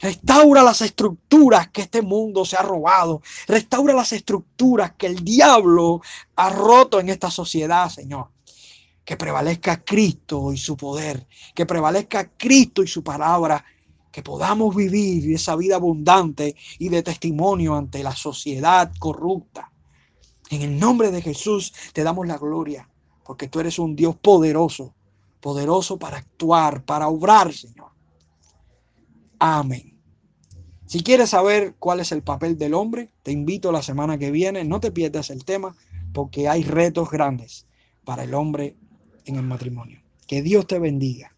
Restaura 0.00 0.62
las 0.62 0.80
estructuras 0.80 1.70
que 1.70 1.82
este 1.82 2.02
mundo 2.02 2.44
se 2.44 2.56
ha 2.56 2.62
robado. 2.62 3.20
Restaura 3.46 3.92
las 3.92 4.12
estructuras 4.12 4.92
que 4.96 5.06
el 5.06 5.24
diablo 5.24 6.00
ha 6.36 6.50
roto 6.50 7.00
en 7.00 7.08
esta 7.08 7.30
sociedad, 7.30 7.88
Señor. 7.88 8.28
Que 9.08 9.16
prevalezca 9.16 9.82
Cristo 9.82 10.52
y 10.52 10.58
su 10.58 10.76
poder, 10.76 11.26
que 11.54 11.64
prevalezca 11.64 12.30
Cristo 12.36 12.82
y 12.82 12.86
su 12.86 13.02
palabra, 13.02 13.64
que 14.12 14.22
podamos 14.22 14.76
vivir 14.76 15.32
esa 15.32 15.56
vida 15.56 15.76
abundante 15.76 16.54
y 16.78 16.90
de 16.90 17.02
testimonio 17.02 17.74
ante 17.74 18.02
la 18.02 18.14
sociedad 18.14 18.92
corrupta. 18.98 19.72
En 20.50 20.60
el 20.60 20.78
nombre 20.78 21.10
de 21.10 21.22
Jesús 21.22 21.72
te 21.94 22.02
damos 22.02 22.26
la 22.26 22.36
gloria, 22.36 22.86
porque 23.24 23.48
tú 23.48 23.60
eres 23.60 23.78
un 23.78 23.96
Dios 23.96 24.14
poderoso, 24.14 24.94
poderoso 25.40 25.98
para 25.98 26.18
actuar, 26.18 26.84
para 26.84 27.08
obrar, 27.08 27.50
Señor. 27.54 27.92
Amén. 29.38 29.98
Si 30.84 31.02
quieres 31.02 31.30
saber 31.30 31.76
cuál 31.78 32.00
es 32.00 32.12
el 32.12 32.22
papel 32.22 32.58
del 32.58 32.74
hombre, 32.74 33.10
te 33.22 33.32
invito 33.32 33.72
la 33.72 33.82
semana 33.82 34.18
que 34.18 34.30
viene, 34.30 34.64
no 34.64 34.80
te 34.80 34.90
pierdas 34.90 35.30
el 35.30 35.46
tema, 35.46 35.74
porque 36.12 36.46
hay 36.46 36.62
retos 36.62 37.10
grandes 37.10 37.66
para 38.04 38.24
el 38.24 38.34
hombre 38.34 38.76
en 39.28 39.36
el 39.36 39.42
matrimonio. 39.42 40.00
Que 40.26 40.42
Dios 40.42 40.66
te 40.66 40.78
bendiga. 40.78 41.32